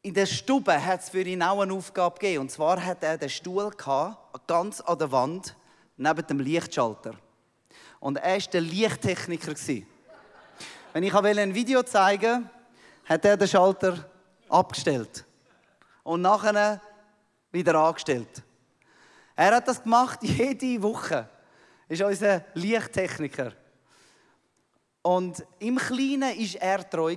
in 0.00 0.14
der 0.14 0.26
Stube 0.26 0.72
hat 0.86 1.00
es 1.00 1.08
für 1.08 1.22
ihn 1.22 1.42
auch 1.42 1.60
eine 1.60 1.72
Aufgabe 1.72 2.20
gegeben. 2.20 2.42
Und 2.42 2.52
zwar 2.52 2.84
hat 2.84 3.02
er 3.02 3.18
den 3.18 3.30
Stuhl 3.30 3.68
gehabt, 3.70 4.46
ganz 4.46 4.80
an 4.80 4.96
der 4.96 5.10
Wand, 5.10 5.56
neben 5.96 6.26
dem 6.28 6.38
Lichtschalter. 6.38 7.14
Und 7.98 8.18
er 8.18 8.34
war 8.34 8.50
der 8.52 8.60
Lichttechniker. 8.60 9.54
Wenn 10.92 11.02
ich 11.02 11.12
ein 11.12 11.52
Video 11.52 11.82
zeigen 11.82 12.44
wollte, 12.44 12.50
hat 13.06 13.24
er 13.24 13.36
den 13.36 13.48
Schalter 13.48 14.08
abgestellt. 14.48 15.24
Und 16.04 16.22
nachher 16.22 16.80
wieder 17.50 17.74
angestellt. 17.74 18.44
Er 19.36 19.56
hat 19.56 19.68
das 19.68 19.82
gemacht 19.82 20.20
jede 20.22 20.82
Woche. 20.82 21.28
Ist 21.88 22.02
unser 22.02 22.44
Lichttechniker. 22.54 23.52
Und 25.02 25.44
im 25.58 25.76
Kleinen 25.76 26.22
war 26.22 26.62
er 26.62 26.88
treu. 26.88 27.16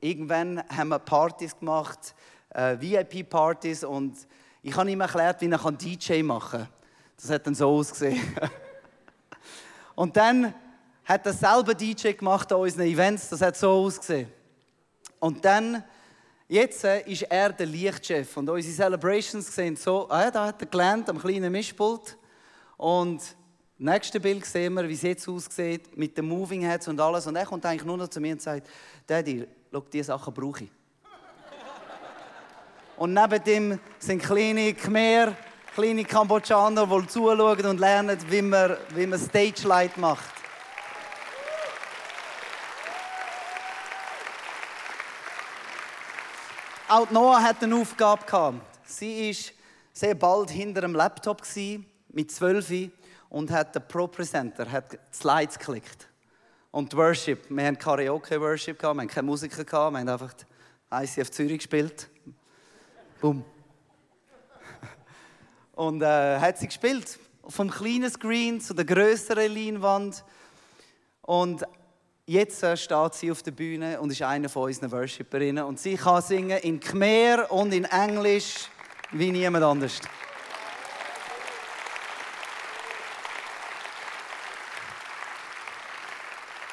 Irgendwann 0.00 0.62
haben 0.68 0.88
wir 0.88 0.98
Partys 0.98 1.58
gemacht, 1.58 2.14
äh, 2.50 2.76
VIP-Partys, 2.78 3.84
und 3.84 4.16
ich 4.62 4.76
habe 4.76 4.90
ihm 4.90 5.00
erklärt, 5.00 5.40
wie 5.40 5.50
er 5.50 5.72
DJ 5.72 6.22
machen 6.22 6.60
kann. 6.60 6.68
Das 7.16 7.30
hat 7.30 7.46
dann 7.46 7.54
so 7.54 7.70
ausgesehen. 7.70 8.20
und 9.94 10.14
dann 10.16 10.52
hat 11.04 11.24
er 11.24 11.32
selber 11.32 11.74
DJ 11.74 12.12
gemacht 12.12 12.52
an 12.52 12.60
unseren 12.60 12.86
Events, 12.86 13.30
das 13.30 13.40
hat 13.40 13.56
so 13.56 13.70
ausgesehen. 13.70 14.30
Und 15.18 15.44
dann 15.44 15.82
Jetzt 16.48 16.84
äh, 16.84 17.00
ist 17.00 17.22
er 17.22 17.52
der 17.52 17.66
Lichtchef 17.66 18.36
und 18.36 18.48
unsere 18.48 18.72
Celebrations 18.72 19.52
sehen 19.52 19.74
so, 19.74 20.08
ah, 20.08 20.30
da 20.30 20.46
hat 20.46 20.62
er 20.62 20.68
gelernt 20.68 21.10
am 21.10 21.18
kleinen 21.18 21.50
Mischpult 21.50 22.16
und 22.76 23.20
im 23.80 23.86
nächsten 23.86 24.22
Bild 24.22 24.46
sehen 24.46 24.74
wir, 24.74 24.88
wie 24.88 24.92
es 24.92 25.02
jetzt 25.02 25.28
aussieht 25.28 25.96
mit 25.96 26.16
den 26.16 26.28
Moving 26.28 26.62
Heads 26.62 26.86
und 26.86 27.00
alles 27.00 27.26
und 27.26 27.34
er 27.34 27.46
kommt 27.46 27.66
eigentlich 27.66 27.84
nur 27.84 27.96
noch 27.96 28.06
zu 28.06 28.20
mir 28.20 28.34
und 28.34 28.40
sagt, 28.40 28.68
Daddy, 29.08 29.44
schau, 29.72 29.80
diese 29.92 30.04
Sachen 30.04 30.32
brauche 30.32 30.64
ich. 30.64 30.70
und 32.96 33.12
neben 33.12 33.42
dem 33.42 33.80
sind 33.98 34.22
kleine 34.22 34.72
Khmer, 34.72 35.34
kleine 35.74 36.04
Kambodschaner, 36.04 36.86
die 36.86 37.06
zuschauen 37.08 37.66
und 37.66 37.80
lernen, 37.80 38.18
wie 38.28 38.42
man, 38.42 38.76
wie 38.94 39.06
man 39.08 39.18
Stage 39.18 39.66
Light 39.66 39.96
macht. 39.96 40.45
Auch 46.88 47.10
Noah 47.10 47.42
hat 47.42 47.64
eine 47.64 47.74
Aufgabe 47.74 48.24
gehabt. 48.24 48.60
Sie 48.84 49.28
war 49.28 49.52
sehr 49.92 50.14
bald 50.14 50.50
hinter 50.50 50.84
einem 50.84 50.94
Laptop 50.94 51.42
mit 52.10 52.30
zwölf 52.30 52.72
und 53.28 53.50
hat 53.50 53.74
den 53.74 53.82
Pro 53.88 54.06
Presenter, 54.06 54.70
hat 54.70 54.96
Slides 55.12 55.58
geklickt. 55.58 56.08
Und 56.70 56.92
die 56.92 56.96
Worship, 56.96 57.50
wir 57.50 57.64
haben 57.64 57.76
Karaoke 57.76 58.40
Worship 58.40 58.78
gehabt, 58.78 58.96
wir 58.96 59.00
haben 59.00 59.08
keine 59.08 59.26
Musiker 59.26 59.64
gehabt, 59.64 59.94
wir 59.94 59.98
haben 59.98 60.08
einfach 60.08 60.32
ICF 60.92 61.28
Zürich 61.32 61.58
gespielt. 61.58 62.08
Boom. 63.20 63.44
Und 65.74 66.02
äh, 66.02 66.38
hat 66.38 66.58
sie 66.58 66.66
gespielt 66.66 67.18
vom 67.48 67.68
kleinen 67.68 68.10
Screen 68.10 68.60
zu 68.60 68.74
der 68.74 68.84
größeren 68.84 69.52
Leinwand. 69.52 70.22
Und 71.22 71.64
Jetzt 72.28 72.64
äh, 72.64 72.76
steht 72.76 73.14
sie 73.14 73.30
auf 73.30 73.40
der 73.44 73.52
Bühne 73.52 74.00
und 74.00 74.10
ist 74.10 74.20
eine 74.20 74.48
von 74.48 74.64
unseren 74.64 74.90
Worshiperinnen. 74.90 75.62
Und 75.62 75.78
sie 75.78 75.94
kann 75.94 76.20
singen 76.20 76.58
in 76.58 76.80
Khmer 76.80 77.48
und 77.52 77.72
in 77.72 77.84
Englisch 77.84 78.68
wie 79.12 79.30
niemand 79.30 79.64
anders. 79.64 80.00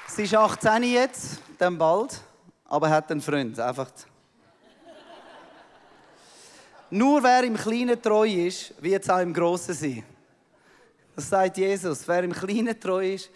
Sie 0.08 0.24
ist 0.24 0.34
18 0.34 0.82
jetzt, 0.92 1.39
dann 1.60 1.78
bald, 1.78 2.20
aber 2.66 2.89
hat 2.89 3.12
einen 3.12 3.22
Freund. 3.22 3.60
Einfach. 3.60 3.92
Nur 6.89 7.22
wer 7.22 7.44
im 7.44 7.58
Kleinen 7.58 8.02
treu 8.02 8.28
ist, 8.28 8.74
wird 8.82 9.04
es 9.04 9.10
auch 9.10 9.20
im 9.20 9.32
Grossen 9.32 9.76
sein. 9.76 10.04
Das 11.16 11.30
sagt 11.30 11.58
Jesus. 11.58 12.08
Wer 12.08 12.24
im 12.24 12.34
Kleinen 12.34 12.80
treu 12.80 13.13
ist, 13.13 13.30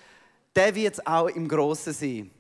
der 0.58 0.74
wird 0.74 0.96
es 0.96 1.06
auch 1.06 1.28
im 1.28 1.48
Grossen 1.48 1.94
sein. 1.94 2.32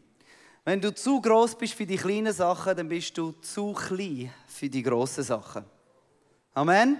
Wenn 0.65 0.81
du 0.81 0.93
zu 0.93 1.21
groß 1.21 1.55
bist 1.55 1.75
für 1.75 1.85
die 1.85 1.97
kleinen 1.97 2.33
Sachen, 2.33 2.75
dann 2.75 2.89
bist 2.89 3.15
du 3.15 3.31
zu 3.33 3.73
klein 3.73 4.33
für 4.47 4.67
die 4.67 4.81
grossen 4.81 5.23
Sachen. 5.23 5.63
Amen? 6.55 6.99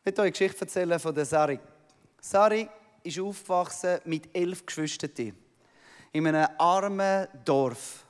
Ich 0.00 0.06
will 0.06 0.14
euch 0.14 0.20
eine 0.20 0.30
Geschichte 0.30 0.62
erzählen 0.62 0.98
von 0.98 1.14
der 1.14 1.26
Sari. 1.26 1.60
Sari 2.18 2.66
ist 3.02 3.20
aufgewachsen 3.20 4.00
mit 4.06 4.34
elf 4.34 4.64
Geschwistern 4.64 5.36
in 6.12 6.26
einem 6.26 6.48
armen 6.56 7.28
Dorf. 7.44 8.04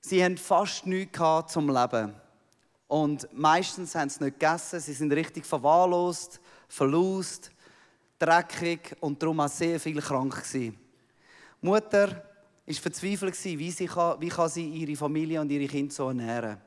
Sie 0.00 0.24
hatten 0.24 0.38
fast 0.38 0.86
nichts 0.86 1.18
zum 1.48 1.68
Leben. 1.68 2.14
Und 2.86 3.28
meistens 3.32 3.96
haben 3.96 4.08
sie 4.08 4.22
nicht 4.22 4.38
gegessen, 4.38 4.78
sie 4.78 4.92
sind 4.92 5.12
richtig 5.12 5.44
verwahrlost, 5.44 6.40
verlust 6.68 7.50
dreckig 8.18 8.96
und 9.00 9.22
darum 9.22 9.40
auch 9.40 9.48
sehr 9.48 9.78
viel 9.78 10.00
krank 10.00 10.42
Die 10.52 10.72
Mutter 11.60 12.08
war 12.66 12.74
verzweifelt, 12.74 13.44
wie, 13.44 13.70
sie 13.70 13.86
kann, 13.86 14.20
wie 14.20 14.28
kann 14.28 14.48
sie 14.48 14.68
ihre 14.68 14.96
Familie 14.96 15.40
und 15.40 15.50
ihre 15.50 15.66
Kinder 15.66 15.92
so 15.92 16.08
ernähren. 16.08 16.58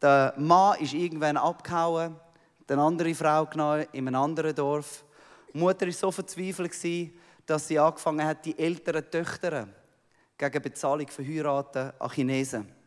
Der 0.00 0.34
Mann 0.36 0.78
ist 0.80 0.94
irgendwann 0.94 1.36
abgehauen, 1.36 2.16
eine 2.68 2.82
andere 2.82 3.14
Frau 3.14 3.46
genommen 3.46 3.86
in 3.92 4.06
einem 4.06 4.20
anderen 4.20 4.54
Dorf. 4.54 5.04
Die 5.52 5.58
Mutter 5.58 5.86
war 5.86 5.92
so 5.92 6.10
verzweifelt, 6.10 6.72
dass 7.44 7.66
sie 7.66 7.78
angefangen 7.78 8.24
hat, 8.24 8.44
die 8.44 8.56
älteren 8.56 9.10
Töchter 9.10 9.68
gegen 10.38 10.62
Bezahlung 10.62 11.08
verheiraten 11.08 11.92
an 11.98 12.10
Chinesen 12.10 12.79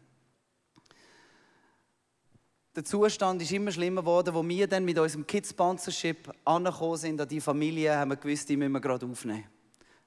der 2.75 2.83
Zustand 2.83 3.41
ist 3.41 3.51
immer 3.51 3.71
schlimmer 3.71 4.01
geworden, 4.01 4.33
wo 4.33 4.47
wir 4.47 4.67
dann 4.67 4.83
mit 4.83 4.97
unserem 4.97 5.27
Kids 5.27 5.51
Sponsorship 5.51 6.31
angekommen 6.43 6.97
sind 6.97 7.21
an 7.21 7.27
die 7.27 7.39
Familie, 7.39 7.95
haben 7.95 8.09
wir 8.09 8.15
gewusst, 8.15 8.49
die 8.49 8.57
müssen 8.57 8.71
wir 8.71 8.81
gerade 8.81 9.05
aufnehmen. 9.05 9.45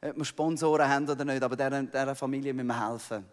Ob 0.00 0.16
wir 0.16 0.24
Sponsoren 0.24 0.88
haben 0.88 1.08
oder 1.08 1.24
nicht, 1.24 1.42
aber 1.42 1.56
dieser, 1.56 1.82
dieser 1.82 2.14
Familie 2.14 2.52
müssen 2.52 2.66
wir 2.66 2.90
helfen. 2.90 3.24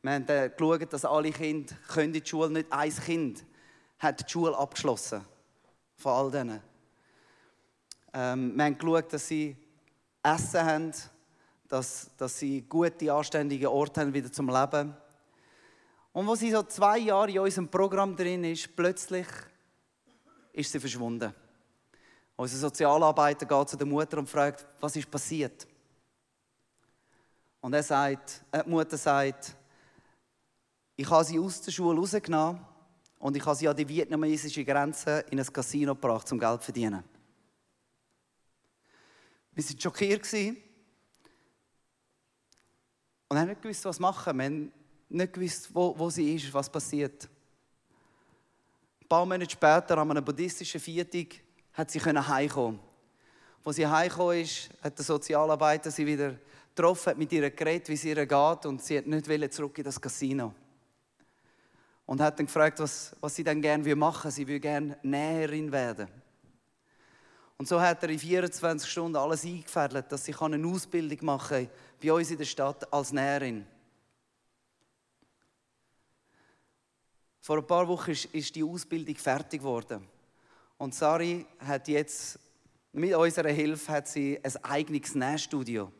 Wir 0.00 0.12
haben 0.12 0.26
dann 0.26 0.50
geschaut, 0.56 0.92
dass 0.92 1.04
alle 1.04 1.30
Kinder 1.30 1.74
können 1.88 2.14
in 2.14 2.22
die 2.22 2.28
Schule 2.28 2.50
nicht 2.50 2.72
ein 2.72 2.90
Kind 2.90 3.44
hat 3.98 4.20
die 4.20 4.30
Schule 4.30 4.56
abgeschlossen. 4.56 5.22
Von 5.96 6.12
all 6.12 6.30
denen. 6.30 6.60
Ähm, 8.14 8.56
wir 8.56 8.64
haben 8.64 8.78
geschaut, 8.78 9.12
dass 9.12 9.26
sie 9.26 9.56
Essen 10.22 10.64
haben, 10.64 10.92
dass, 11.68 12.10
dass 12.16 12.38
sie 12.38 12.62
gute, 12.62 13.12
anständige 13.12 13.70
Orte 13.70 14.00
haben 14.00 14.14
wieder 14.14 14.32
zum 14.32 14.48
Leben 14.48 14.96
und 16.12 16.26
wo 16.26 16.34
sie 16.34 16.50
so 16.50 16.62
zwei 16.62 16.98
Jahre 16.98 17.30
in 17.30 17.38
unserem 17.38 17.68
Programm 17.68 18.16
drin 18.16 18.44
ist, 18.44 18.74
plötzlich 18.74 19.26
ist 20.52 20.72
sie 20.72 20.80
verschwunden. 20.80 21.32
Unser 22.36 22.56
Sozialarbeiter 22.56 23.46
geht 23.46 23.68
zu 23.68 23.76
der 23.76 23.86
Mutter 23.86 24.18
und 24.18 24.28
fragt, 24.28 24.66
was 24.80 24.96
ist 24.96 25.10
passiert? 25.10 25.66
Und 27.60 27.74
er 27.74 27.82
sagt, 27.82 28.44
äh, 28.52 28.62
die 28.62 28.70
Mutter 28.70 28.96
sagt, 28.96 29.56
ich 30.96 31.10
habe 31.10 31.24
sie 31.24 31.38
aus 31.38 31.60
der 31.62 31.72
Schule 31.72 31.98
rausgenommen 31.98 32.64
und 33.18 33.36
ich 33.36 33.44
habe 33.44 33.56
sie 33.56 33.68
an 33.68 33.76
die 33.76 33.88
vietnamesische 33.88 34.64
Grenze 34.64 35.24
in 35.30 35.40
ein 35.40 35.52
Casino 35.52 35.94
gebracht, 35.94 36.30
um 36.32 36.38
Geld 36.38 36.60
zu 36.60 36.66
verdienen. 36.66 37.02
Wir 39.52 39.64
waren 39.64 39.80
schockiert. 39.80 40.32
Und 43.28 43.38
haben 43.38 43.48
nicht 43.48 43.60
gewusst, 43.60 43.84
was 43.84 43.98
machen. 43.98 44.38
Wir 44.38 44.44
haben 44.44 44.72
nicht 45.08 45.32
gewusst, 45.32 45.68
wo, 45.72 45.98
wo 45.98 46.10
sie 46.10 46.34
ist, 46.34 46.52
was 46.52 46.70
passiert. 46.70 47.28
Ein 49.00 49.08
paar 49.08 49.24
Monate 49.24 49.50
später, 49.50 49.98
an 49.98 50.10
einer 50.10 50.22
buddhistischen 50.22 50.80
Viertung, 50.80 51.26
hat 51.72 51.90
sie 51.90 52.00
heimkommen. 52.00 52.80
Als 53.64 53.76
sie 53.76 53.86
heimgekommen 53.86 54.40
ist, 54.40 54.70
hat 54.82 54.96
der 54.96 55.04
Sozialarbeiter 55.04 55.90
sie 55.90 56.06
wieder 56.06 56.34
getroffen, 56.74 57.10
hat 57.10 57.18
mit 57.18 57.32
ihr 57.32 57.50
geredet, 57.50 57.88
wie 57.88 57.94
es 57.94 58.04
ihr 58.04 58.26
geht 58.26 58.66
und 58.66 58.82
sie 58.82 58.98
hat 58.98 59.06
nicht 59.06 59.54
zurück 59.54 59.76
in 59.78 59.84
das 59.84 60.00
Casino. 60.00 60.54
Und 62.06 62.20
hat 62.20 62.38
dann 62.38 62.46
gefragt, 62.46 62.78
was, 62.80 63.14
was 63.20 63.34
sie 63.34 63.44
dann 63.44 63.60
gerne 63.60 63.94
machen 63.94 64.24
würde. 64.24 64.34
Sie 64.34 64.46
würde 64.46 64.60
gerne 64.60 64.98
Näherin 65.02 65.70
werden. 65.70 66.08
Und 67.58 67.68
so 67.68 67.80
hat 67.80 68.02
er 68.04 68.08
in 68.08 68.18
24 68.18 68.88
Stunden 68.88 69.16
alles 69.16 69.44
eingefädelt, 69.44 70.10
dass 70.10 70.24
sie 70.24 70.34
eine 70.34 70.66
Ausbildung 70.66 71.18
machen 71.26 71.66
kann 71.66 71.70
bei 72.02 72.12
uns 72.12 72.30
in 72.30 72.38
der 72.38 72.44
Stadt 72.44 72.90
als 72.92 73.12
Näherin. 73.12 73.66
Vor 77.48 77.56
ein 77.56 77.66
paar 77.66 77.88
Wochen 77.88 78.10
ist, 78.10 78.54
die 78.56 78.62
Ausbildung 78.62 79.16
fertig 79.16 79.62
geworden. 79.62 80.06
Und 80.76 80.94
Sari 80.94 81.46
hat 81.60 81.88
jetzt, 81.88 82.38
mit 82.92 83.14
unserer 83.14 83.48
Hilfe, 83.48 83.90
hat 83.90 84.06
sie 84.06 84.38
ein 84.42 84.64
eigenes 84.64 85.14
Nähstudio, 85.14 85.90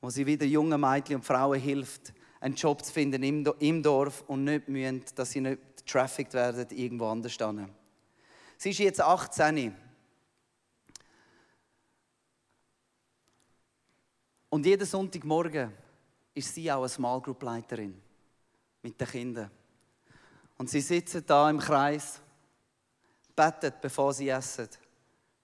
wo 0.00 0.10
sie 0.10 0.24
wieder 0.24 0.46
jungen 0.46 0.80
Mädchen 0.80 1.16
und 1.16 1.24
Frauen 1.24 1.58
hilft, 1.58 2.14
einen 2.38 2.54
Job 2.54 2.84
zu 2.84 2.92
finden 2.92 3.20
im 3.58 3.82
Dorf 3.82 4.22
und 4.28 4.44
nicht 4.44 4.68
müssen, 4.68 5.02
dass 5.16 5.32
sie 5.32 5.40
nicht 5.40 5.60
trafficked 5.84 6.34
werden 6.34 6.68
irgendwo 6.70 7.06
anders 7.08 7.32
stehen. 7.32 7.68
Sie 8.56 8.70
ist 8.70 8.78
jetzt 8.78 9.00
18. 9.00 9.74
Und 14.50 14.64
jeden 14.64 14.86
Sonntagmorgen 14.86 15.72
ist 16.32 16.54
sie 16.54 16.70
auch 16.70 16.82
eine 16.82 16.88
Small 16.88 17.20
Group 17.20 17.42
Leiterin 17.42 18.00
mit 18.82 19.00
den 19.00 19.08
Kindern. 19.08 19.50
Und 20.58 20.70
sie 20.70 20.80
sitzen 20.80 21.24
da 21.26 21.50
im 21.50 21.58
Kreis, 21.58 22.20
beten, 23.34 23.72
bevor 23.80 24.12
sie 24.14 24.28
essen, 24.28 24.68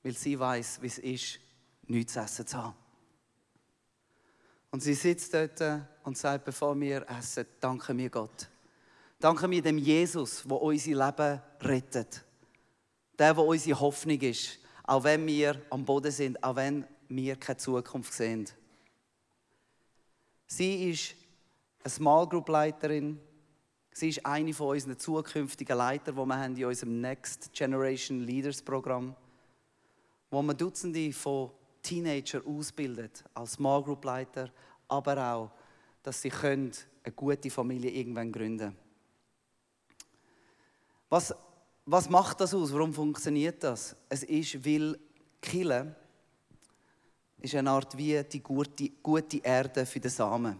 weil 0.02 0.12
sie 0.12 0.38
weiß, 0.38 0.80
wie 0.80 0.86
es 0.86 0.98
ist, 0.98 1.38
nichts 1.86 2.14
zu 2.14 2.20
essen 2.20 2.46
zu 2.46 2.56
haben. 2.56 2.74
Und 4.70 4.82
sie 4.82 4.94
sitzt 4.94 5.34
dort 5.34 5.60
und 6.02 6.16
sagt, 6.16 6.46
bevor 6.46 6.78
wir 6.80 7.06
essen, 7.08 7.46
danke 7.60 7.92
mir 7.92 8.08
Gott. 8.08 8.48
Danke 9.20 9.46
mir 9.46 9.62
dem 9.62 9.78
Jesus, 9.78 10.42
der 10.44 10.60
unser 10.60 10.90
Leben 10.90 11.42
rettet. 11.60 12.24
Der, 13.18 13.34
der 13.34 13.44
unsere 13.44 13.78
Hoffnung 13.78 14.20
ist, 14.20 14.58
auch 14.84 15.04
wenn 15.04 15.26
wir 15.26 15.60
am 15.70 15.84
Boden 15.84 16.10
sind, 16.10 16.42
auch 16.42 16.56
wenn 16.56 16.86
wir 17.08 17.36
keine 17.36 17.58
Zukunft 17.58 18.12
sehen. 18.14 18.48
Sie 20.46 20.90
ist 20.90 21.14
eine 21.84 21.90
Small 21.90 22.26
Group 22.26 22.48
Leiterin 22.48 23.20
Sie 23.92 24.08
ist 24.08 24.24
eine 24.24 24.54
von 24.54 24.68
unseren 24.68 24.98
zukünftigen 24.98 25.76
Leitern, 25.76 26.16
die 26.16 26.20
wir 26.26 26.38
haben 26.38 26.56
in 26.56 26.64
unserem 26.64 27.00
Next 27.00 27.52
Generation 27.52 28.20
Leaders 28.20 28.62
Programm, 28.62 29.14
wo 30.30 30.42
wir 30.42 30.54
Dutzende 30.54 31.12
von 31.12 31.50
Teenager 31.82 32.40
ausbildet 32.46 33.24
als 33.34 33.52
Small 33.52 33.82
Group 33.82 34.04
Leiter, 34.04 34.50
aber 34.88 35.32
auch, 35.34 35.50
dass 36.02 36.22
sie 36.22 36.30
können 36.30 36.72
eine 37.04 37.12
gute 37.12 37.50
Familie 37.50 37.90
irgendwann 37.90 38.32
gründen. 38.32 38.76
Was, 41.08 41.34
was 41.84 42.08
macht 42.08 42.40
das 42.40 42.54
aus? 42.54 42.72
Warum 42.72 42.94
funktioniert 42.94 43.62
das? 43.62 43.94
Es 44.08 44.22
ist, 44.22 44.64
weil 44.64 44.98
Kille 45.42 45.94
ist 47.40 47.54
eine 47.54 47.70
Art 47.70 47.96
wie 47.98 48.22
die 48.24 48.42
gute, 48.42 48.88
gute 49.02 49.38
Erde 49.38 49.84
für 49.84 50.00
den 50.00 50.10
Samen. 50.10 50.56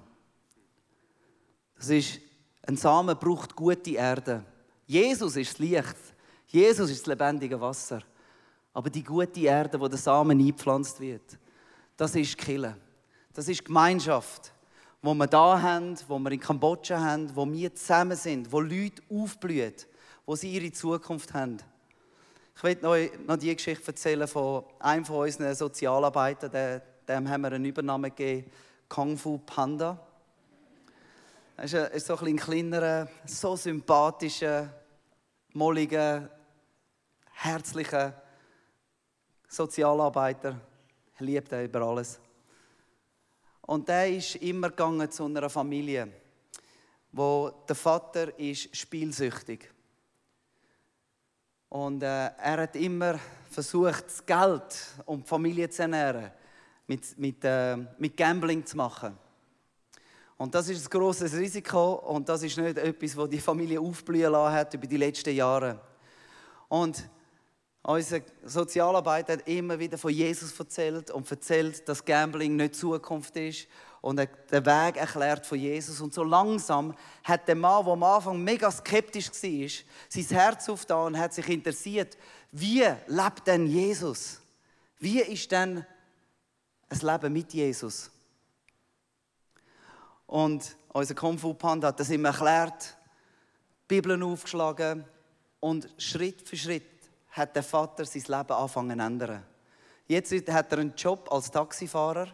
Das 1.77 1.89
ist 1.89 2.21
ein 2.63 2.77
Samen 2.77 3.17
braucht 3.17 3.57
gute 3.57 3.91
Erde. 3.91 4.45
Jesus 4.87 5.37
ist 5.37 5.53
das 5.53 5.59
Licht. 5.59 5.97
Jesus 6.47 6.91
ist 6.91 7.01
das 7.01 7.07
lebendige 7.07 7.61
Wasser. 7.61 8.03
Aber 8.73 8.89
die 8.89 9.03
gute 9.03 9.41
Erde, 9.41 9.81
wo 9.81 9.89
der 9.89 9.99
Samen 9.99 10.39
eingepflanzt 10.39 11.01
wird, 11.01 11.39
das 11.97 12.15
ist 12.15 12.39
Kille. 12.39 12.77
Das 13.33 13.49
ist 13.49 13.65
Gemeinschaft, 13.65 14.53
wo 15.01 15.15
wir 15.15 15.27
da 15.27 15.61
haben, 15.61 15.97
wo 16.07 16.19
wir 16.19 16.31
in 16.33 16.41
Kambodscha 16.41 16.99
haben, 17.01 17.35
wo 17.35 17.51
wir 17.51 17.75
zusammen 17.75 18.17
sind, 18.17 18.53
wo 18.53 18.61
Leute 18.61 19.03
aufblühen, 19.11 19.75
wo 20.27 20.37
sie 20.37 20.53
ihre 20.53 20.73
Zukunft 20.73 21.33
haben. 21.35 21.59
Ich 22.57 22.63
will 22.63 22.85
euch 22.85 23.11
noch 23.27 23.37
die 23.37 23.55
Geschichte 23.55 23.87
erzählen 23.89 24.29
von 24.29 24.65
einem 24.79 25.05
von 25.05 25.27
unseren 25.27 25.55
Sozialarbeitern, 25.55 26.83
dem 27.09 27.29
haben 27.29 27.41
wir 27.41 27.53
einen 27.53 27.65
Übernahme 27.65 28.11
gegeben, 28.11 28.51
Kung 28.89 29.17
Fu 29.17 29.39
Panda. 29.39 29.99
Er 31.65 31.93
ist, 31.93 32.07
so 32.09 32.17
ein 32.17 32.37
kleinerer, 32.37 33.09
so 33.25 33.55
sympathischer, 33.55 34.69
molliger, 35.53 36.29
herzlicher 37.35 38.21
Sozialarbeiter. 39.47 40.61
Er 41.19 41.25
liebt 41.25 41.53
er 41.53 41.63
über 41.63 41.83
alles. 41.83 42.19
Und 43.61 43.89
der 43.89 44.11
ist 44.11 44.35
immer 44.35 44.71
gegangen 44.71 45.09
zu 45.09 45.25
einer 45.25 45.49
Familie, 45.49 46.09
wo 47.13 47.53
der 47.69 47.77
Vater 47.77 48.37
ist 48.41 48.77
spielsüchtig. 48.77 49.73
Und 51.69 52.03
äh, 52.03 52.27
er 52.39 52.63
hat 52.63 52.75
immer 52.75 53.21
versucht, 53.49 54.07
das 54.07 54.27
Geld, 54.27 54.97
um 55.07 55.23
die 55.23 55.29
Familie 55.29 55.71
zu 55.71 55.83
ernähren, 55.83 56.33
mit, 56.89 57.17
mit, 57.17 57.45
äh, 57.45 57.77
mit 57.77 58.17
Gambling 58.17 58.67
zu 58.67 58.77
machen. 58.77 59.17
Und 60.43 60.57
das 60.57 60.69
ist 60.69 60.85
ein 60.85 60.91
grosses 60.91 61.35
Risiko 61.35 61.93
und 61.95 62.29
das 62.29 62.43
ist 62.43 62.59
nicht 62.59 62.77
etwas, 62.77 63.15
das 63.15 63.29
die 63.29 63.39
Familie 63.39 63.81
aufblühen 63.81 64.33
lassen 64.33 64.53
hat 64.53 64.75
über 64.75 64.89
die 64.89 64.97
letzten 64.97 65.37
Jahre. 65.37 65.81
Und 66.67 67.09
unser 67.83 68.23
Sozialarbeiter 68.45 69.35
hat 69.35 69.47
immer 69.47 69.79
wieder 69.79 69.97
von 69.97 70.11
Jesus 70.11 70.59
erzählt 70.59 71.13
und 71.13 71.31
erzählt, 71.31 71.89
dass 71.89 72.05
Gambling 72.05 72.57
nicht 72.57 72.75
Zukunft 72.75 73.37
ist 73.37 73.69
und 74.01 74.19
er 74.19 74.27
den 74.27 74.67
Weg 74.67 74.97
erklärt 74.97 75.47
von 75.47 75.61
Jesus. 75.61 76.01
Und 76.01 76.13
so 76.13 76.25
langsam 76.25 76.93
hat 77.23 77.47
der 77.47 77.55
Mann, 77.55 77.85
der 77.85 77.93
am 77.93 78.03
Anfang 78.03 78.43
mega 78.43 78.69
skeptisch 78.69 79.29
war, 79.29 79.69
sein 80.09 80.37
Herz 80.37 80.69
aufgetan 80.69 81.07
und 81.07 81.19
hat 81.21 81.35
sich 81.35 81.49
interessiert, 81.49 82.19
wie 82.51 82.83
lebt 83.07 83.47
denn 83.47 83.69
Jesus? 83.69 84.41
Wie 84.99 85.21
ist 85.21 85.53
denn 85.53 85.87
ein 86.89 86.99
Leben 86.99 87.33
mit 87.33 87.53
Jesus? 87.53 88.11
Und 90.33 90.79
unser 90.95 91.15
Kung 91.15 91.39
Fu 91.39 91.53
Panda 91.53 91.89
hat 91.89 92.01
das 92.01 92.09
ihm 92.09 92.25
erklärt, 92.25 92.97
Bibeln 93.87 94.23
aufgeschlagen 94.23 95.05
und 95.61 95.91
Schritt 95.99 96.49
für 96.49 96.57
Schritt 96.57 96.89
hat 97.33 97.55
der 97.55 97.63
Vater 97.63 98.07
sein 98.07 98.23
Leben 98.23 98.53
angefangen 98.53 98.99
zu 98.99 99.05
ändern. 99.05 99.45
Jetzt 100.09 100.33
hat 100.33 100.73
er 100.73 100.79
einen 100.79 100.95
Job 100.97 101.31
als 101.31 101.51
Taxifahrer. 101.51 102.29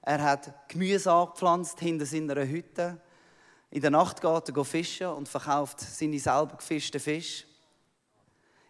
Er 0.00 0.22
hat 0.22 0.70
Gemüse 0.70 1.12
angepflanzt 1.12 1.78
hinter 1.80 2.06
seiner 2.06 2.46
Hütte. 2.46 2.98
In 3.70 3.82
der 3.82 3.90
Nacht 3.90 4.22
geht 4.22 4.56
er 4.56 4.64
fischen 4.64 5.08
und 5.08 5.28
verkauft 5.28 5.80
seine 5.80 6.18
selber 6.18 6.56
gefischten 6.56 6.98
Fisch. 6.98 7.46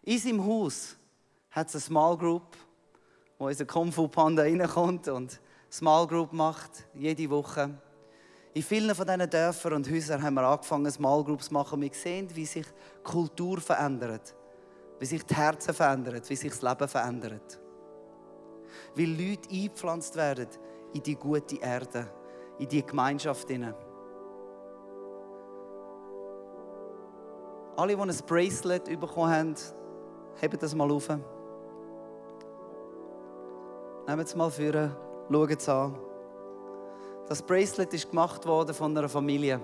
In 0.02 0.18
seinem 0.18 0.44
Haus 0.44 0.96
hat 1.52 1.68
es 1.68 1.76
eine 1.76 1.82
Small 1.82 2.18
Group, 2.18 2.56
wo 3.38 3.46
unser 3.46 3.66
Kung 3.66 3.92
Fu 3.92 4.08
Panda 4.08 4.42
reinkommt 4.42 5.06
und 5.06 5.38
Small 5.70 6.08
Group 6.08 6.32
macht, 6.32 6.72
jede 6.92 7.30
Woche. 7.30 7.72
In 8.56 8.62
vielen 8.62 8.94
von 8.94 9.06
diesen 9.06 9.28
Dörfern 9.28 9.74
und 9.74 9.90
Häusern 9.90 10.22
haben 10.22 10.32
wir 10.32 10.48
angefangen, 10.48 10.90
Small 10.90 11.22
Groups 11.22 11.48
zu 11.48 11.52
machen. 11.52 11.78
Wir 11.78 11.90
sehen, 11.92 12.34
wie 12.34 12.46
sich 12.46 12.64
die 12.64 13.02
Kultur 13.02 13.60
verändert, 13.60 14.34
wie 14.98 15.04
sich 15.04 15.26
die 15.26 15.34
Herzen 15.34 15.74
verändern, 15.74 16.22
wie 16.26 16.36
sich 16.36 16.52
das 16.52 16.62
Leben 16.62 16.88
verändert. 16.88 17.60
Wie 18.94 19.04
Leute 19.04 19.50
eingepflanzt 19.50 20.16
werden 20.16 20.48
in 20.94 21.02
die 21.02 21.16
gute 21.16 21.56
Erde, 21.56 22.08
in 22.58 22.66
die 22.66 22.82
Gemeinschaft. 22.82 23.46
Alle, 27.76 27.94
die 27.94 28.00
ein 28.00 28.16
Bracelet 28.26 28.84
bekommen 28.98 29.30
haben, 29.30 29.54
heben 30.40 30.58
das 30.58 30.74
mal 30.74 30.90
auf. 30.90 31.10
Nehmen 31.10 31.24
es 34.24 34.34
mal 34.34 34.50
vor, 34.50 34.96
schauen 35.30 35.50
es 35.50 35.68
an. 35.68 36.05
Das 37.28 37.42
Bracelet 37.42 37.92
ist 37.92 38.08
gemacht 38.08 38.46
worden 38.46 38.72
von 38.72 38.96
einer 38.96 39.08
Familie. 39.08 39.60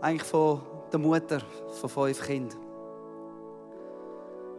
Eigentlich 0.00 0.22
von 0.22 0.60
der 0.92 1.00
Mutter 1.00 1.40
von 1.80 1.88
fünf 1.90 2.22
Kindern. 2.22 2.60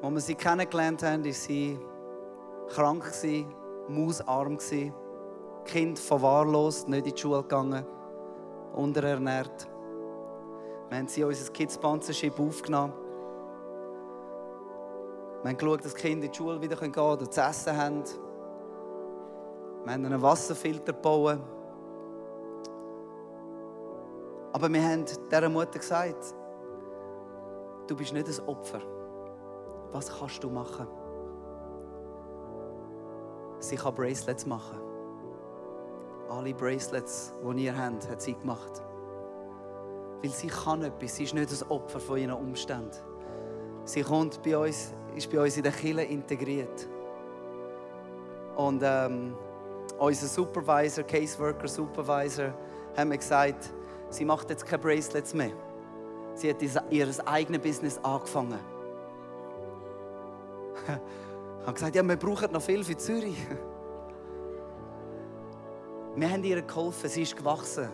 Als 0.01 0.13
wir 0.13 0.19
sie 0.19 0.35
kennengelernt 0.35 1.01
haben, 1.01 1.23
war 1.23 1.31
sie 1.31 1.79
krank, 2.67 3.05
mausarm, 3.88 4.57
Kind 5.63 5.97
verwahrlost, 5.97 6.89
nicht 6.89 7.07
in 7.07 7.13
die 7.13 7.21
Schule 7.21 7.41
gegangen, 7.41 7.85
unterernährt. 8.75 9.67
Wir 10.89 10.97
haben 10.97 11.07
sie 11.07 11.21
in 11.21 11.27
unser 11.27 11.51
Kids 11.53 11.75
Sponsorship 11.75 12.38
aufgenommen. 12.38 12.93
Wir 15.41 15.51
haben 15.51 15.57
geschaut, 15.57 15.85
dass 15.85 15.93
die 15.95 16.01
Kinder 16.01 16.25
in 16.25 16.31
die 16.31 16.38
Schule 16.38 16.61
wieder 16.61 16.75
gehen 16.75 16.91
können 16.91 17.17
und 17.17 17.33
zu 17.33 17.41
essen 17.41 17.77
haben. 17.77 18.03
Wir 19.86 19.93
haben 19.93 20.06
einen 20.06 20.21
Wasserfilter 20.21 20.93
gebaut. 20.93 21.39
Aber 24.52 24.74
wir 24.74 24.82
haben 24.82 25.06
dieser 25.06 25.50
Mutter 25.50 25.78
gesagt, 25.78 26.34
du 27.88 27.95
bist 27.95 28.12
nicht 28.12 28.28
ein 28.28 28.48
Opfer. 28.48 28.82
Was 29.91 30.12
kannst 30.19 30.43
du 30.43 30.50
machen? 30.50 30.88
Sie 33.60 33.76
kann 33.76 33.93
Bracelets 33.93 34.45
machen. 34.48 34.80
Alle 36.30 36.54
Bracelets, 36.54 37.34
die 37.43 37.65
ihr 37.65 37.78
habt, 37.78 38.10
hat 38.10 38.21
sie 38.21 38.34
gemacht. 38.34 38.82
Weil 40.21 40.32
sie 40.32 40.48
kann 40.48 40.82
etwas. 40.82 41.15
Sie 41.15 41.26
ist 41.26 41.36
nicht 41.36 41.52
ein 41.52 41.69
Opfer 41.69 42.00
von 42.00 42.17
ihren 42.17 42.34
Umständen. 42.34 42.98
Sie 43.84 44.02
kommt 44.02 44.41
bei 44.41 44.58
uns, 44.58 44.93
ist 45.15 45.32
bei 45.32 45.39
uns 45.39 45.58
in 45.58 45.63
der 45.63 45.71
Kirche 45.71 46.02
integriert. 46.02 46.88
Und 48.56 48.82
ähm, 48.84 49.36
unser 49.99 50.27
Supervisor, 50.27 51.03
Caseworker 51.03 51.67
Supervisor, 51.67 52.53
haben 52.95 53.10
mir 53.10 53.17
gesagt, 53.17 53.73
sie 54.10 54.25
macht 54.25 54.49
jetzt 54.49 54.65
keine 54.65 54.81
Bracelets 54.81 55.34
mehr. 55.34 55.51
Sie 56.36 56.49
hat 56.49 56.62
ihr 56.89 57.27
eigenes 57.27 57.62
Business 57.62 57.99
angefangen. 58.03 58.60
Ich 61.58 61.67
habe 61.67 61.73
gesagt, 61.73 61.95
ja, 61.95 62.03
wir 62.03 62.15
brauchen 62.15 62.51
noch 62.51 62.62
viel 62.62 62.84
für 62.84 62.95
Zürich. 62.95 63.38
Wir 66.15 66.29
haben 66.29 66.43
ihr 66.43 66.62
geholfen, 66.62 67.10
sie 67.10 67.23
ist 67.23 67.36
gewachsen. 67.36 67.89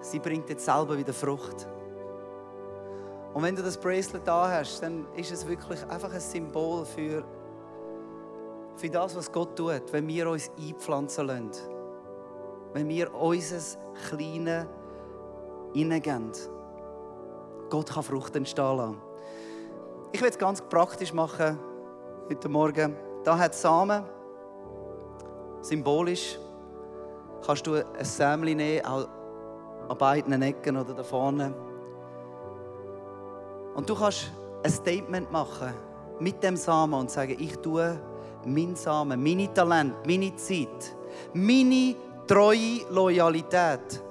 Sie 0.00 0.18
bringt 0.18 0.48
jetzt 0.50 0.64
selber 0.64 0.98
wieder 0.98 1.12
Frucht. 1.12 1.68
Und 3.32 3.42
wenn 3.44 3.54
du 3.54 3.62
das 3.62 3.78
Bracelet 3.78 4.26
da 4.26 4.50
hast, 4.50 4.82
dann 4.82 5.06
ist 5.14 5.30
es 5.30 5.46
wirklich 5.46 5.80
einfach 5.86 6.12
ein 6.12 6.18
Symbol 6.18 6.84
für, 6.84 7.22
für 8.76 8.90
das, 8.90 9.16
was 9.16 9.32
Gott 9.32 9.56
tut, 9.56 9.92
wenn 9.92 10.06
wir 10.06 10.30
uns 10.30 10.50
einpflanzen 10.58 11.26
lassen. 11.26 11.50
Wenn 12.72 12.88
wir 12.88 13.12
unser 13.14 13.78
Kleines 14.08 14.66
hineingeben. 15.72 16.32
Gott 17.70 17.90
kann 17.90 18.02
Frucht 18.02 18.36
entstehen 18.36 18.76
lassen. 18.76 18.98
Ich 20.12 20.20
will 20.20 20.28
es 20.28 20.38
ganz 20.38 20.60
praktisch 20.62 21.12
machen 21.12 21.58
heute 22.30 22.48
Morgen. 22.48 22.96
Da 23.24 23.36
hat 23.38 23.54
Samen, 23.54 24.04
symbolisch, 25.60 26.38
kannst 27.44 27.66
du 27.66 27.74
ein 27.74 28.04
Sämli 28.04 28.54
nehmen, 28.54 28.84
an 28.84 29.98
beiden 29.98 30.40
Ecken 30.42 30.76
oder 30.76 30.94
da 30.94 31.02
vorne. 31.02 31.54
Und 33.74 33.88
du 33.88 33.94
kannst 33.94 34.32
ein 34.62 34.70
Statement 34.70 35.30
machen 35.30 35.74
mit 36.18 36.42
dem 36.42 36.56
Samen 36.56 36.94
und 36.94 37.10
sagen, 37.10 37.36
ich 37.38 37.56
tue 37.58 37.98
mein 38.46 38.76
Samen, 38.76 39.22
meine 39.22 39.52
Talent, 39.52 39.94
meine 40.06 40.34
Zeit, 40.36 40.96
meine 41.34 41.94
treue 42.26 42.80
Loyalität. 42.90 44.02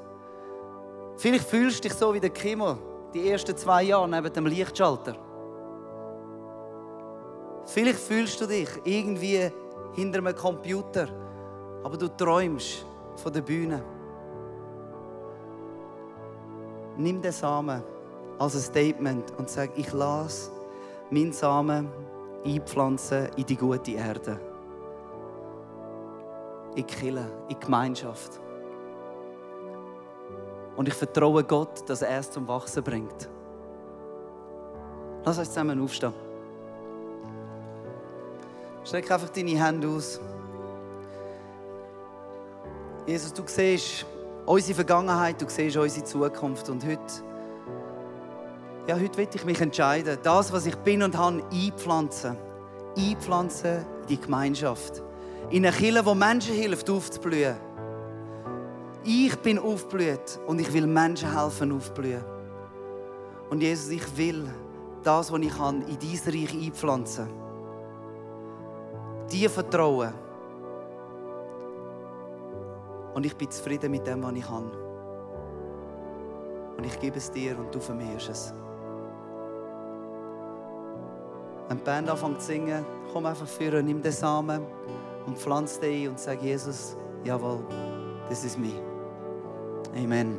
Vielleicht 1.18 1.48
fühlst 1.48 1.84
du 1.84 1.88
dich 1.88 1.98
so 1.98 2.14
wie 2.14 2.20
der 2.20 2.30
Kimmel 2.30 2.78
die 3.14 3.30
ersten 3.30 3.56
zwei 3.56 3.84
Jahre 3.84 4.10
neben 4.10 4.32
dem 4.32 4.46
Lichtschalter. 4.46 5.16
Vielleicht 7.66 8.00
fühlst 8.00 8.40
du 8.42 8.46
dich 8.46 8.70
irgendwie 8.84 9.50
hinter 9.94 10.20
einem 10.20 10.36
Computer, 10.36 11.08
aber 11.84 11.98
du 11.98 12.08
träumst 12.10 12.86
von 13.16 13.34
der 13.34 13.42
Bühne. 13.42 13.82
Nimm 16.98 17.22
den 17.22 17.32
Samen 17.32 17.82
als 18.38 18.56
ein 18.56 18.62
Statement 18.62 19.34
und 19.38 19.50
sag, 19.50 19.72
ich 19.78 19.92
lasse 19.94 20.52
meinen 21.10 21.34
Samen 21.34 21.90
einpflanzen 22.46 23.30
in 23.36 23.46
die 23.46 23.58
gute 23.58 23.92
Erde. 23.92 24.40
In 26.76 26.86
Kille, 26.86 27.26
in 27.50 27.60
Gemeinschaft. 27.60 28.40
Und 30.76 30.88
ich 30.88 30.94
vertraue 30.94 31.44
Gott, 31.44 31.90
dass 31.90 32.02
er 32.02 32.20
es 32.20 32.30
zum 32.30 32.48
Wachsen 32.48 32.84
bringt. 32.84 33.30
Lass 35.24 35.40
uns 35.40 35.48
zusammen 35.48 35.82
aufstehen. 35.82 36.14
Streck 38.84 39.10
einfach 39.10 39.30
deine 39.30 39.52
Hände 39.52 39.88
aus. 39.88 40.20
Jesus, 43.08 43.34
du 43.34 43.44
siehst 43.46 44.06
unsere 44.46 44.76
Vergangenheit, 44.76 45.42
du 45.42 45.46
siehst 45.48 45.78
unsere 45.78 46.06
Zukunft. 46.06 46.70
Und 46.70 46.86
heute, 46.86 47.00
ja, 48.88 48.96
heute 49.00 49.18
will 49.18 49.28
ich 49.34 49.46
mich 49.46 49.60
entscheiden, 49.62 50.18
das, 50.22 50.52
was 50.52 50.66
ich 50.66 50.76
bin 50.76 51.02
und 51.02 51.18
habe, 51.18 51.44
einpflanzen. 51.52 52.38
Einpflanzen 52.96 53.86
in 54.02 54.08
die 54.10 54.22
Gemeinschaft. 54.22 55.02
In 55.50 55.66
eine 55.66 55.76
Kirche, 55.76 56.06
wo 56.06 56.14
Menschen 56.14 56.54
hilft, 56.54 56.90
aufzublühen. 56.90 57.56
Ich 59.04 59.36
bin 59.38 59.60
aufblüht 59.60 60.40
und 60.46 60.60
ich 60.60 60.72
will 60.72 60.88
Menschen 60.88 61.36
helfen, 61.36 61.72
aufblühen. 61.72 62.24
Und 63.50 63.62
Jesus, 63.62 63.90
ich 63.90 64.18
will 64.18 64.46
das, 65.04 65.32
was 65.32 65.42
ich 65.42 65.56
kann, 65.56 65.82
in 65.84 65.98
dieses 66.00 66.28
Reich 66.28 66.54
einpflanzen. 66.54 67.28
Dir 69.32 69.50
vertrauen 69.50 70.14
und 73.16 73.26
ich 73.26 73.36
bin 73.36 73.50
zufrieden 73.50 73.92
mit 73.92 74.06
dem, 74.06 74.22
was 74.22 74.34
ich 74.34 74.48
habe. 74.48 74.72
Und 76.78 76.86
ich 76.86 77.00
gebe 77.00 77.18
es 77.18 77.32
dir 77.32 77.58
und 77.58 77.74
du 77.74 77.80
vermehrst 77.80 78.30
es. 78.30 78.54
Wenn 81.68 81.78
die 81.78 81.84
Band 81.84 82.10
anfängt 82.10 82.42
zu 82.42 82.48
singen, 82.48 82.86
komm 83.12 83.26
einfach 83.26 83.48
vor, 83.48 83.82
nimm 83.82 84.02
den 84.02 84.12
Samen 84.12 84.62
und 85.26 85.38
pflanz 85.38 85.80
den 85.80 86.04
ein 86.04 86.10
und 86.10 86.20
sag 86.20 86.42
Jesus, 86.42 86.96
jawohl, 87.24 87.60
das 88.30 88.46
ist 88.46 88.60
mir. 88.60 88.80
Amen. 89.96 90.38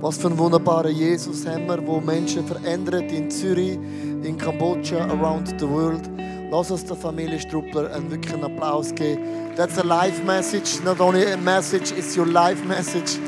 Was 0.00 0.16
für 0.16 0.28
ein 0.28 0.38
wunderbarer 0.38 0.88
Jesus 0.88 1.46
haben 1.46 1.66
wir, 1.66 1.86
wo 1.86 2.00
Menschen 2.00 2.46
verändert 2.46 3.12
in 3.12 3.30
Zürich, 3.30 3.74
in 3.74 4.38
Kambodscha, 4.38 5.04
around 5.04 5.48
the 5.60 5.68
world. 5.68 6.08
Lass 6.50 6.70
uns 6.70 6.86
der 6.86 6.96
Familie 6.96 7.38
Struppler 7.38 7.92
einen 7.92 8.10
wirklichen 8.10 8.42
Applaus 8.42 8.94
geben. 8.94 9.22
That's 9.56 9.78
a 9.78 9.82
life 9.82 10.24
message, 10.24 10.82
not 10.82 11.00
only 11.00 11.30
a 11.30 11.36
message, 11.36 11.92
it's 11.92 12.16
your 12.16 12.26
life 12.26 12.64
message. 12.66 13.18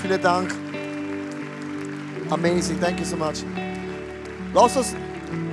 Vielen 0.00 0.22
Dank. 0.22 0.54
Amazing, 2.30 2.78
thank 2.80 3.00
you 3.00 3.04
so 3.04 3.16
much. 3.16 3.44
Lass 4.54 4.76
uns 4.76 4.94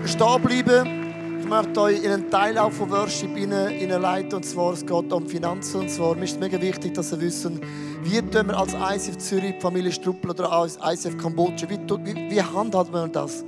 stehen 0.05 0.41
bleiben. 0.41 1.39
Ich 1.39 1.47
möchte 1.47 1.81
euch 1.81 2.03
in 2.03 2.11
einen 2.11 2.29
Teil 2.29 2.57
auch 2.57 2.71
von 2.71 2.89
Worship 2.91 3.35
hineinleiten, 3.35 4.33
und 4.33 4.45
zwar 4.45 4.73
es 4.73 4.85
geht 4.85 5.11
um 5.13 5.27
Finanzen. 5.27 5.81
Und 5.81 5.89
zwar 5.89 6.15
mir 6.15 6.25
ist 6.25 6.33
es 6.33 6.39
mega 6.39 6.61
wichtig, 6.61 6.93
dass 6.93 7.11
ihr 7.11 7.21
wissen, 7.21 7.59
wie 8.03 8.21
tun 8.21 8.47
wir 8.47 8.57
als 8.57 8.73
ICF 8.73 9.17
Zürich, 9.17 9.55
Familie 9.59 9.91
Struppel 9.91 10.31
oder 10.31 10.67
ICF 10.83 11.17
Kambodscha, 11.17 11.67
wie, 11.69 11.79
wie, 11.79 12.31
wie 12.31 12.41
handhaben 12.41 12.93
wir 12.93 13.07
das? 13.07 13.43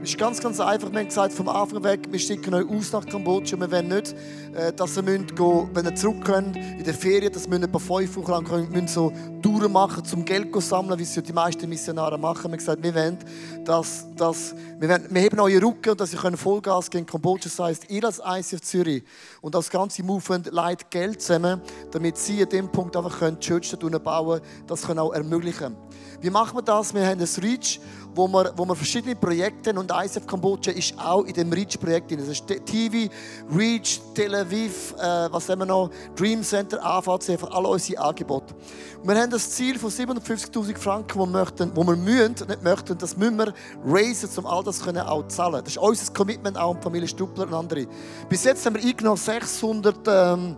Es 0.00 0.10
ist 0.10 0.18
ganz, 0.18 0.40
ganz 0.40 0.58
einfach. 0.58 0.90
Wir 0.90 1.00
haben 1.00 1.06
gesagt, 1.06 1.32
vom 1.32 1.48
Anfang 1.48 1.84
weg, 1.84 2.08
wir 2.10 2.18
schicken 2.18 2.54
euch 2.54 2.68
aus 2.68 2.92
nach 2.92 3.04
Kambodscha. 3.04 3.58
Wir 3.60 3.70
wollen 3.70 3.88
nicht, 3.88 4.14
äh, 4.54 4.72
dass 4.72 4.96
ihr 4.96 5.02
müsst 5.02 5.36
gehen, 5.36 5.70
wenn 5.74 5.84
ihr 5.84 5.94
zurück 5.94 6.24
könnt, 6.24 6.56
in 6.56 6.82
der 6.82 6.94
Ferien, 6.94 7.32
dass 7.32 7.48
wir 7.48 7.62
etwa 7.62 7.78
fünf 7.78 8.16
Wochen 8.16 8.30
lang 8.30 8.44
können, 8.44 8.88
so 8.88 9.12
Touren 9.42 9.70
machen, 9.70 10.04
zum 10.04 10.24
Geld 10.24 10.52
zu 10.52 10.60
sammeln, 10.60 10.98
wie 10.98 11.02
es 11.02 11.14
die 11.14 11.32
meisten 11.32 11.68
Missionare 11.68 12.18
machen. 12.18 12.44
Wir 12.44 12.50
haben 12.52 12.58
gesagt, 12.58 12.82
wir 12.82 12.94
wollen, 12.94 13.18
dass, 13.64 14.06
dass 14.16 14.54
wir, 14.80 14.88
wollen, 14.88 15.06
wir 15.10 15.20
heben 15.20 15.38
eure 15.38 15.62
Rücken 15.62 15.90
und 15.90 16.00
dass 16.00 16.12
ihr 16.12 16.36
Vollgas 16.36 16.90
gehen 16.90 17.00
in 17.00 17.06
Kambodscha. 17.06 17.48
Das 17.48 17.58
heisst, 17.58 17.90
ihr 17.90 18.04
als 18.04 18.20
ICF 18.24 18.60
Zürich 18.62 19.04
und 19.40 19.54
das 19.54 19.70
ganze 19.70 20.02
Movement 20.02 20.50
leitet 20.50 20.90
Geld 20.90 21.20
zusammen, 21.20 21.60
damit 21.90 22.16
sie 22.16 22.42
an 22.42 22.48
dem 22.48 22.72
Punkt 22.72 22.96
einfach 22.96 23.18
können, 23.18 23.38
die 23.38 23.46
Church 23.46 23.76
bauen 23.78 24.40
können, 24.40 24.66
das 24.66 24.82
können 24.82 24.98
auch 24.98 25.12
ermöglichen. 25.12 25.76
Wie 26.20 26.30
machen 26.30 26.56
wir 26.56 26.62
das? 26.62 26.94
Wir 26.94 27.04
haben 27.04 27.20
ein 27.20 27.42
Reach 27.42 27.80
wo 28.14 28.28
wir, 28.28 28.52
wo 28.56 28.64
wir 28.66 28.76
verschiedene 28.76 29.16
Projekte 29.16 29.72
und 29.72 29.90
ISF 29.90 30.26
Kambodscha 30.26 30.70
ist 30.72 30.94
auch 30.98 31.24
in 31.24 31.32
dem 31.32 31.52
REACH-Projekt 31.52 32.10
drin. 32.10 32.18
Das 32.18 32.28
ist 32.28 32.46
TV, 32.46 33.12
REACH, 33.54 34.00
Tel 34.14 34.34
Aviv, 34.34 34.94
äh, 34.98 35.32
was 35.32 35.48
haben 35.48 35.60
wir 35.60 35.66
noch, 35.66 35.90
Dream 36.14 36.42
Center, 36.42 36.84
AVC, 36.84 37.30
einfach 37.30 37.50
alle 37.50 37.68
unsere 37.68 38.02
Angebote. 38.02 38.54
Wir 39.02 39.14
haben 39.20 39.30
das 39.30 39.50
Ziel 39.50 39.78
von 39.78 39.90
750'000 39.90 40.76
Franken, 40.76 41.18
wo 41.18 41.26
wir, 41.26 41.32
möchten, 41.32 41.72
wo 41.74 41.84
wir 41.84 41.96
müssen, 41.96 42.34
nicht 42.46 42.62
möchten, 42.62 42.96
das 42.98 43.16
müssen 43.16 43.38
wir 43.38 43.54
raisen, 43.84 44.28
um 44.36 44.46
all 44.46 44.62
das 44.62 44.82
können 44.82 45.00
auch 45.00 45.26
zahlen. 45.28 45.62
Das 45.64 45.74
ist 45.74 45.78
unser 45.78 46.12
Commitment 46.12 46.58
auch 46.58 46.74
an 46.74 46.82
Familie 46.82 47.08
Struppler 47.08 47.46
und 47.46 47.54
andere. 47.54 47.86
Bis 48.28 48.44
jetzt 48.44 48.64
haben 48.66 48.74
wir 48.76 48.82
eingenommen 48.82 49.18
634'000 49.18 50.56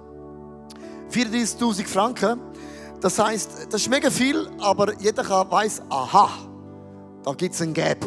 ähm, 1.79 1.87
Franken. 1.87 2.41
Das 3.01 3.19
heisst, 3.19 3.67
das 3.71 3.83
ist 3.83 3.91
mega 3.91 4.11
viel, 4.11 4.49
aber 4.59 4.95
jeder 4.99 5.25
weiß, 5.51 5.83
aha, 5.91 6.31
da 7.25 7.33
gibt 7.33 7.55
es 7.55 7.63
ein 7.63 7.73
Gap. 7.73 7.99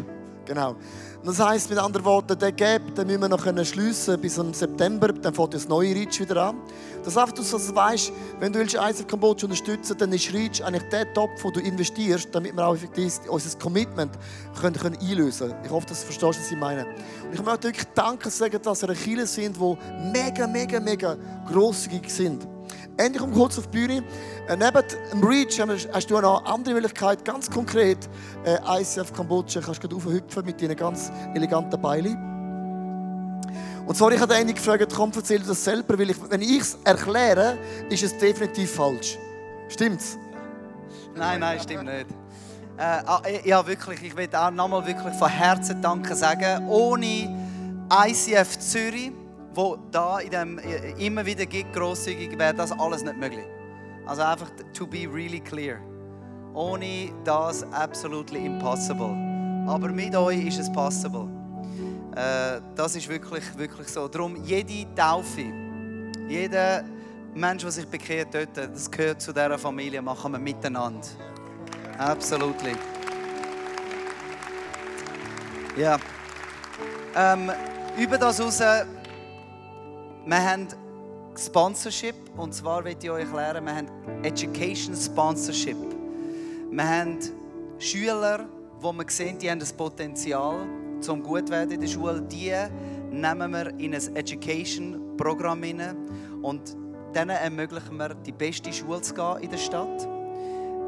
Genau. 0.46 0.78
das 1.26 1.42
heisst 1.42 1.70
mit 1.70 1.78
anderen 1.78 2.06
Worten, 2.06 2.40
den 2.40 2.56
Gap 2.56 2.96
den 2.96 3.08
müssen 3.08 3.20
wir 3.20 3.28
noch 3.28 3.66
schliessen 3.66 4.18
bis 4.22 4.38
im 4.38 4.54
September, 4.54 5.10
dann 5.10 5.34
fängt 5.34 5.54
das 5.54 5.68
neue 5.68 5.94
Reach 5.94 6.22
wieder 6.22 6.42
an. 6.42 6.62
Das 7.04 7.18
einfach, 7.18 7.34
dass 7.34 7.52
du 7.52 7.76
weißt, 7.76 8.14
wenn 8.40 8.54
du 8.54 8.62
ISF 8.62 9.06
Kambodscha 9.08 9.46
unterstützen 9.46 9.98
dann 9.98 10.14
ist 10.14 10.32
Reach 10.32 10.64
eigentlich 10.64 10.90
der 10.90 11.14
Topf, 11.14 11.44
wo 11.44 11.52
du 11.52 11.60
investierst, 11.60 12.30
damit 12.32 12.56
wir 12.56 12.66
auch 12.66 12.76
effektiv 12.76 13.20
unser 13.28 13.60
Commitment 13.60 14.12
können, 14.62 14.76
können 14.76 14.98
einlösen 15.02 15.50
können. 15.50 15.66
Ich 15.66 15.70
hoffe, 15.70 15.88
dass 15.88 16.00
du 16.00 16.06
verstehst, 16.06 16.40
was 16.40 16.52
ich 16.52 16.58
meine. 16.58 16.86
Und 16.86 17.34
ich 17.34 17.44
möchte 17.44 17.64
wirklich 17.68 17.88
Danke 17.94 18.30
sagen, 18.30 18.62
dass 18.64 18.84
ihr 18.84 18.94
Kirche 18.94 19.28
sind, 19.28 19.58
die 19.58 19.78
mega, 20.14 20.48
mega, 20.48 20.80
mega 20.80 21.18
grosszügig 21.46 22.10
sind. 22.10 22.48
Endlich 22.98 23.22
um 23.22 23.34
kurz 23.34 23.58
auf 23.58 23.68
die 23.68 23.78
Bühne. 23.78 24.04
Äh, 24.48 24.56
neben 24.56 24.84
dem 25.12 25.24
Reach 25.24 25.60
hast 25.94 26.10
du 26.10 26.20
noch 26.20 26.46
andere 26.46 26.74
Möglichkeiten, 26.76 27.24
ganz 27.24 27.50
konkret. 27.50 27.98
Äh, 28.46 28.82
ICF 28.82 29.14
Kambodscha 29.14 29.62
kannst 29.62 29.84
du 29.84 29.96
aufhüpfen 29.96 30.46
mit 30.46 30.62
deinen 30.62 30.76
ganz 30.76 31.12
eleganten 31.34 31.82
Beilen. 31.82 32.18
Und 33.86 33.96
zwar, 33.96 34.12
ich 34.12 34.20
habe 34.20 34.34
den 34.34 34.54
gefragt, 34.54 34.92
komm, 34.94 35.12
erzähl 35.16 35.40
das 35.40 35.64
selber, 35.64 35.98
weil 35.98 36.10
ich, 36.10 36.18
wenn 36.30 36.42
ich 36.42 36.60
es 36.60 36.78
erkläre, 36.84 37.58
ist 37.90 38.04
es 38.04 38.18
definitiv 38.18 38.76
falsch. 38.76 39.18
Stimmt's? 39.70 40.18
Nein, 41.16 41.40
nein, 41.40 41.60
stimmt 41.60 41.86
nicht. 41.86 42.08
Äh, 42.78 42.82
ah, 42.82 43.22
ja, 43.44 43.66
wirklich, 43.66 44.04
ich 44.04 44.16
will 44.16 44.30
auch 44.36 44.52
nochmal 44.52 44.86
wirklich 44.86 45.14
von 45.16 45.30
Herzen 45.30 45.82
Danke 45.82 46.16
sagen. 46.16 46.68
Ohne 46.68 47.34
ICF 47.92 48.60
Zürich 48.60 49.12
wo 49.58 49.76
da 49.92 50.20
in 50.20 50.30
dem 50.30 50.60
immer 51.00 51.26
wieder 51.26 51.48
gibt, 51.48 51.74
grosszügig, 51.74 52.38
wäre 52.38 52.54
das 52.54 52.72
alles 52.72 53.04
nicht 53.04 53.18
möglich. 53.18 53.46
Also 54.06 54.22
einfach 54.22 54.52
to 54.72 54.86
be 54.86 55.08
really 55.12 55.40
clear. 55.40 55.80
Ohne 56.54 57.12
das 57.24 57.64
absolutely 57.74 58.46
impossible. 58.46 59.16
Aber 59.68 59.90
mit 59.90 60.16
euch 60.16 60.46
ist 60.46 60.60
es 60.60 60.72
possible. 60.72 61.28
Äh, 62.16 62.62
das 62.76 62.96
ist 62.96 63.10
wirklich, 63.10 63.44
wirklich 63.58 63.88
so. 63.88 64.08
Darum 64.08 64.36
jede 64.44 64.86
Taufe, 64.94 65.52
jeder 66.30 66.84
Mensch, 67.34 67.64
der 67.64 67.72
sich 67.72 67.88
bekehrt 67.88 68.34
dort, 68.34 68.56
das 68.56 68.90
gehört 68.90 69.22
zu 69.22 69.34
dieser 69.34 69.58
Familie, 69.58 70.04
machen 70.04 70.34
wir 70.34 70.40
miteinander. 70.40 71.08
Absolutely. 71.98 72.76
Ja. 75.76 75.98
Ähm, 77.16 77.52
über 77.98 78.20
das 78.20 78.38
heraus 78.38 78.62
wir 80.28 80.44
haben 80.44 80.68
Sponsorship 81.38 82.16
und 82.36 82.54
zwar 82.54 82.84
will 82.84 82.98
ich 83.02 83.10
euch 83.10 83.24
erklären, 83.24 83.66
wir 83.66 83.76
haben 83.76 83.88
Education 84.24 84.96
Sponsorship. 84.96 85.78
Wir 86.70 86.90
haben 86.90 87.18
Schüler, 87.80 88.46
wo 88.80 88.92
wir 88.92 89.06
sehen, 89.08 89.38
die 89.40 89.50
haben 89.50 89.60
das 89.60 89.72
Potenzial 89.72 90.68
zum 91.00 91.24
gut 91.24 91.50
werden 91.50 91.72
in 91.72 91.82
der 91.82 91.88
Schule. 91.88 92.22
Die 92.22 92.52
nehmen 93.10 93.52
wir 93.52 93.68
in 93.80 93.96
ein 93.96 94.16
Education 94.16 95.16
Programm 95.16 95.64
hinein 95.64 95.96
und 96.42 96.76
denen 97.16 97.30
ermöglichen 97.30 97.98
wir 97.98 98.14
die 98.14 98.34
beste 98.34 98.74
Schule 98.74 99.02
zu 99.02 99.14
gehen 99.14 99.38
in 99.42 99.50
der 99.50 99.58
Stadt. 99.58 100.08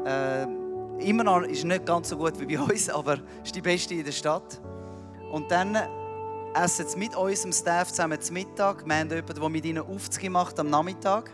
Äh, 0.04 0.42
immer 1.08 1.24
noch 1.24 1.42
ist 1.42 1.64
nicht 1.64 1.86
ganz 1.86 2.10
so 2.10 2.18
gut 2.18 2.38
wie 2.38 2.56
bei 2.56 2.62
uns, 2.62 2.90
aber 2.90 3.18
ist 3.42 3.54
die 3.54 3.62
beste 3.62 3.94
in 3.94 4.04
der 4.04 4.12
Stadt. 4.12 4.60
Und 5.32 5.50
dann 5.50 5.78
essen 6.54 6.86
mit 6.98 7.16
unserem 7.16 7.52
Staff 7.52 7.88
zusammen 7.88 8.20
zum 8.20 8.34
Mittag. 8.34 8.86
Wir 8.86 8.94
haben 8.96 9.10
jemanden, 9.10 9.40
der 9.40 9.48
mit 9.48 9.64
ihnen 9.64 9.82
Aufzug 9.82 10.30
macht 10.30 10.58
am 10.58 10.68
Nachmittag. 10.68 11.30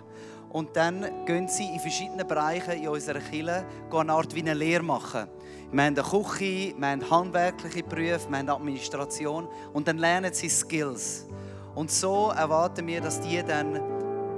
Und 0.50 0.76
dann 0.76 1.06
gehen 1.26 1.48
sie 1.48 1.66
in 1.72 1.80
verschiedenen 1.80 2.26
Bereichen 2.26 2.72
in 2.72 2.88
unserer 2.88 3.20
Kirche 3.20 3.66
eine 3.90 4.12
Art 4.12 4.34
wie 4.34 4.40
eine 4.40 4.54
Lehre 4.54 4.82
machen. 4.82 5.26
Wir 5.72 5.84
haben 5.84 5.98
eine 5.98 6.02
Küche, 6.02 6.74
wir 6.78 6.88
haben 6.88 7.10
handwerkliche 7.10 7.82
Berufe, 7.82 8.28
wir 8.30 8.38
haben 8.38 8.48
Administration 8.48 9.48
und 9.72 9.88
dann 9.88 9.98
lernen 9.98 10.32
sie 10.32 10.48
Skills. 10.48 11.26
Und 11.74 11.90
so 11.90 12.30
erwarten 12.30 12.86
wir, 12.86 13.00
dass 13.00 13.20
die 13.20 13.42
dann 13.42 13.76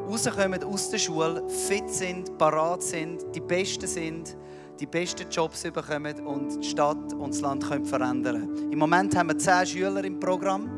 rauskommen 0.09 0.65
aus 0.65 0.91
der 0.91 0.99
Schule, 0.99 1.49
fit 1.49 1.89
sind, 1.91 2.39
parat 2.39 2.83
sind, 2.83 3.25
die 3.35 3.41
Besten 3.41 3.87
sind, 3.87 4.37
die 4.79 4.87
besten 4.87 5.29
Jobs 5.31 5.63
bekommen 5.63 6.27
und 6.27 6.63
die 6.63 6.69
Stadt 6.69 7.13
und 7.15 7.35
das 7.35 7.41
Land 7.41 7.69
können 7.69 7.85
verändern 7.85 8.71
Im 8.71 8.79
Moment 8.79 9.17
haben 9.17 9.29
wir 9.29 9.39
zehn 9.39 9.67
Schüler 9.67 10.05
im 10.05 10.21
Programm 10.21 10.69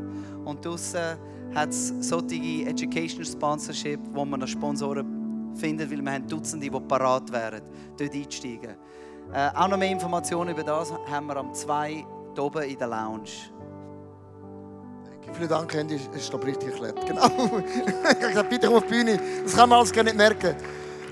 und 0.45 0.65
draussen 0.65 1.19
hat 1.55 1.71
es 1.71 1.93
solche 2.01 2.67
Education 2.67 3.25
Sponsorship, 3.25 4.01
wo 4.13 4.25
man 4.25 4.47
Sponsoren 4.47 5.55
findet, 5.55 5.91
weil 5.91 6.03
wir 6.03 6.13
haben 6.13 6.27
Dutzende, 6.27 6.71
die 6.71 6.81
parat 6.81 7.31
wären, 7.33 7.63
dort 7.99 8.15
einzusteigen. 8.15 8.77
Äh, 9.33 9.51
auch 9.55 9.69
noch 9.69 9.77
mehr 9.77 9.91
Informationen 9.91 10.51
über 10.51 10.63
das 10.63 10.93
haben 10.93 11.27
wir 11.27 11.37
am 11.37 11.53
2 11.53 11.89
hier 12.35 12.45
oben 12.45 12.63
in 12.63 12.79
der 12.79 12.89
Lounge. 12.89 13.31
Vielen 15.33 15.49
Dank, 15.49 15.75
Andy. 15.75 15.99
Das 16.13 16.23
ist, 16.23 16.31
glaube 16.31 16.47
richtig 16.47 16.71
erklärt. 16.71 17.07
Genau. 17.07 17.27
ich 17.87 18.05
habe 18.05 18.29
gesagt, 18.29 18.51
bitte 18.51 18.69
auf 18.69 18.83
die 18.85 18.89
Bühne. 18.89 19.21
Das 19.45 19.55
kann 19.55 19.69
man 19.69 19.79
alles 19.79 19.93
gar 19.93 20.03
nicht 20.03 20.17
merken. 20.17 20.57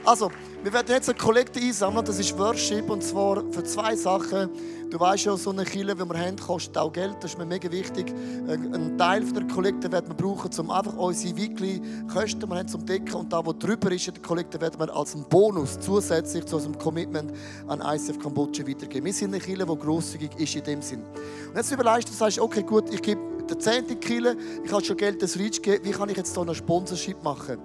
Also, 0.05 0.31
wir 0.63 0.73
werden 0.73 0.89
jetzt 0.91 1.09
eine 1.09 1.19
Kollekte 1.19 1.61
einsammeln, 1.61 2.05
das 2.05 2.19
ist 2.19 2.37
Worship 2.39 2.89
und 2.91 3.03
zwar 3.03 3.43
für 3.53 3.63
zwei 3.65 3.95
Sachen. 3.95 4.51
Du 4.91 4.99
weißt 4.99 5.27
ja, 5.27 5.37
so 5.37 5.51
eine 5.51 5.65
Kille, 5.65 5.99
wie 5.99 6.05
wir 6.05 6.19
haben, 6.19 6.37
kostet 6.37 6.79
auch 6.79 6.91
Geld. 6.91 7.17
Das 7.21 7.33
ist 7.33 7.39
mir 7.39 7.45
mega 7.45 7.71
wichtig. 7.71 8.11
Ein 8.49 8.97
Teil 8.97 9.23
der 9.33 9.47
Kollekte 9.47 9.93
werden 9.93 10.09
wir 10.09 10.15
brauchen, 10.15 10.51
um 10.59 10.71
einfach 10.71 10.97
unsere 10.97 11.37
weekly 11.37 11.83
Kosten 12.11 12.49
wir 12.49 12.67
zum 12.67 12.87
Decken 12.87 13.15
und 13.15 13.31
da, 13.31 13.45
wo 13.45 13.53
drüber 13.53 13.93
ist, 13.93 14.09
in 14.09 14.15
der 14.15 14.23
Kollekte 14.23 14.59
werden 14.61 14.81
wir 14.81 14.95
als 14.97 15.15
einen 15.15 15.25
Bonus 15.25 15.79
zusätzlich 15.79 16.47
zu 16.47 16.57
unserem 16.57 16.79
Commitment 16.79 17.33
an 17.67 17.83
ICF 17.83 18.19
Kambodscha 18.19 18.67
weitergeben. 18.67 19.05
Wir 19.05 19.13
sind 19.13 19.35
eine 19.35 19.43
Kille, 19.43 19.67
die 19.67 19.77
grosszügig 19.77 20.31
ist 20.39 20.57
in 20.57 20.65
dem 20.65 20.81
Sinn. 20.81 21.03
Und 21.03 21.57
jetzt 21.57 21.71
überlegst 21.71 22.09
du, 22.09 22.15
sagst, 22.15 22.41
okay, 22.41 22.63
gut, 22.63 22.93
ich 22.93 23.03
gebe 23.03 23.21
der 23.47 23.59
zehnte 23.59 23.95
Kille, 23.97 24.37
ich 24.65 24.73
habe 24.73 24.83
schon 24.83 24.97
Geld 24.97 25.23
das 25.23 25.39
Reach 25.39 25.61
gegeben, 25.61 25.85
wie 25.85 25.91
kann 25.91 26.09
ich 26.09 26.17
jetzt 26.17 26.35
hier 26.35 26.45
noch 26.45 26.55
Sponsorship 26.55 27.23
machen? 27.23 27.59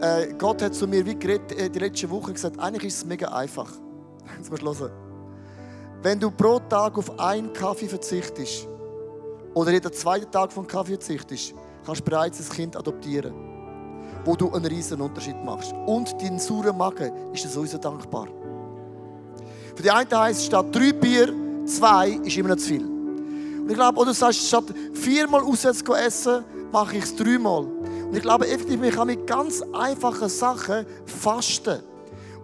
Äh, 0.00 0.32
Gott 0.38 0.62
hat 0.62 0.74
zu 0.74 0.86
mir 0.86 1.04
wie 1.04 1.14
geredet, 1.14 1.52
äh, 1.52 1.68
die 1.68 1.78
letzte 1.78 2.08
Woche 2.08 2.32
gesagt, 2.32 2.58
eigentlich 2.58 2.84
ist 2.84 2.96
es 2.98 3.04
mega 3.04 3.28
einfach. 3.28 3.70
Jetzt 4.38 4.50
musst 4.50 4.62
du 4.62 4.74
hören. 4.74 4.92
Wenn 6.02 6.18
du 6.18 6.30
pro 6.30 6.58
Tag 6.58 6.96
auf 6.96 7.18
einen 7.20 7.52
Kaffee 7.52 7.86
verzichtest 7.86 8.66
oder 9.52 9.72
jeden 9.72 9.92
zweiten 9.92 10.30
Tag 10.30 10.52
von 10.52 10.66
Kaffee 10.66 10.92
verzichtest, 10.92 11.54
kannst 11.84 12.00
du 12.00 12.04
bereits 12.04 12.40
ein 12.40 12.56
Kind 12.56 12.76
adoptieren, 12.76 13.34
wo 14.24 14.34
du 14.34 14.50
einen 14.50 14.64
riesen 14.64 15.02
Unterschied 15.02 15.36
machst. 15.44 15.74
Und 15.84 16.14
dein 16.22 16.38
sauren 16.38 16.78
Magen 16.78 17.12
ist 17.34 17.44
dir 17.44 17.48
sowieso 17.48 17.76
dankbar. 17.76 18.28
Für 19.74 19.82
die 19.82 19.90
einen 19.90 20.10
heisst 20.18 20.40
es, 20.40 20.46
statt 20.46 20.66
drei 20.72 20.92
Bier, 20.92 21.34
zwei 21.66 22.18
ist 22.24 22.38
immer 22.38 22.50
noch 22.50 22.56
zu 22.56 22.68
viel. 22.68 22.84
Und 22.84 23.68
ich 23.68 23.74
glaube, 23.74 23.98
oder 23.98 24.12
du 24.12 24.14
sagst, 24.14 24.48
statt 24.48 24.64
viermal 24.94 25.42
auswärts 25.42 25.82
essen, 25.82 26.42
mache 26.72 26.96
ich 26.96 27.04
es 27.04 27.14
dreimal. 27.14 27.66
Und 28.10 28.16
ich 28.16 28.22
glaube 28.22 28.48
effektiv, 28.48 28.82
ich 28.82 28.92
kann 28.92 29.06
mit 29.06 29.24
ganz 29.24 29.62
einfachen 29.72 30.28
Sachen 30.28 30.84
fasten. 31.06 31.78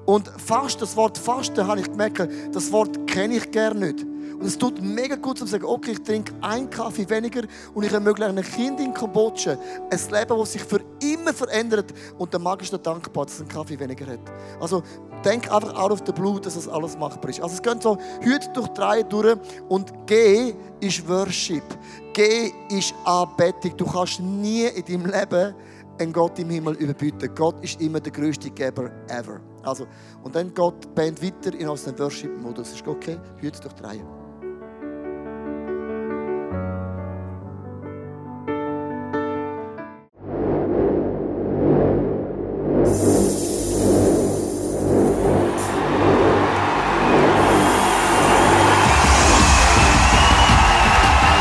Und 0.04 0.28
Fasten, 0.28 0.78
das 0.78 0.94
Wort 0.94 1.18
Fasten, 1.18 1.66
habe 1.66 1.80
ich 1.80 1.90
gemerkt, 1.90 2.28
das 2.52 2.70
Wort 2.70 3.04
kenne 3.08 3.38
ich 3.38 3.50
gerne 3.50 3.88
nicht. 3.88 4.04
Und 4.04 4.44
es 4.44 4.56
tut 4.56 4.80
mega 4.80 5.16
gut, 5.16 5.38
zu 5.38 5.46
sagen, 5.46 5.64
okay, 5.64 5.90
ich 5.92 6.02
trinke 6.04 6.32
einen 6.40 6.70
Kaffee 6.70 7.10
weniger 7.10 7.42
und 7.74 7.82
ich 7.82 7.92
ermögliche 7.92 8.28
einem 8.28 8.44
Kind 8.44 8.78
in 8.78 8.94
Kambodscha 8.94 9.58
ein 9.90 10.00
Leben, 10.12 10.38
das 10.38 10.52
sich 10.52 10.62
für 10.62 10.80
immer 11.02 11.32
verändert. 11.32 11.92
Und 12.18 12.32
der 12.32 12.40
Mag 12.40 12.62
ist 12.62 12.72
da 12.72 12.78
dankbar, 12.78 13.26
dass 13.26 13.36
er 13.36 13.40
einen 13.42 13.48
Kaffee 13.48 13.78
weniger 13.78 14.06
hat. 14.06 14.20
Also 14.60 14.82
denk 15.24 15.50
einfach 15.50 15.74
out 15.74 15.90
of 15.90 16.02
the 16.06 16.12
blue, 16.12 16.40
dass 16.40 16.54
das 16.54 16.68
alles 16.68 16.96
machbar 16.96 17.30
ist. 17.30 17.40
Also 17.40 17.54
es 17.54 17.62
geht 17.62 17.82
so 17.82 17.98
heute 18.24 18.48
durch 18.54 18.68
drei 18.68 19.02
durch 19.02 19.36
und 19.68 19.92
G 20.06 20.54
ist 20.80 21.08
Worship. 21.08 21.64
G 22.12 22.52
ist 22.70 22.94
Anbetung. 23.04 23.76
Du 23.76 23.86
kannst 23.86 24.20
nie 24.20 24.66
in 24.66 24.84
deinem 24.84 25.06
Leben 25.06 25.54
einen 25.98 26.12
Gott 26.12 26.38
im 26.38 26.50
Himmel 26.50 26.74
überbieten. 26.74 27.34
Gott 27.34 27.62
ist 27.62 27.80
immer 27.80 28.00
der 28.00 28.12
größte 28.12 28.50
Geber 28.50 28.90
ever. 29.08 29.40
Also, 29.62 29.86
und 30.22 30.34
dann 30.34 30.52
geht 30.52 30.84
die 30.84 30.88
Band 30.88 31.22
weiter 31.22 31.58
in 31.58 31.68
unseren 31.68 31.98
Worship-Modus. 31.98 32.72
Ist 32.72 32.86
okay? 32.86 33.18
Heute 33.42 33.60
durch 33.60 33.74
drei. 33.74 34.25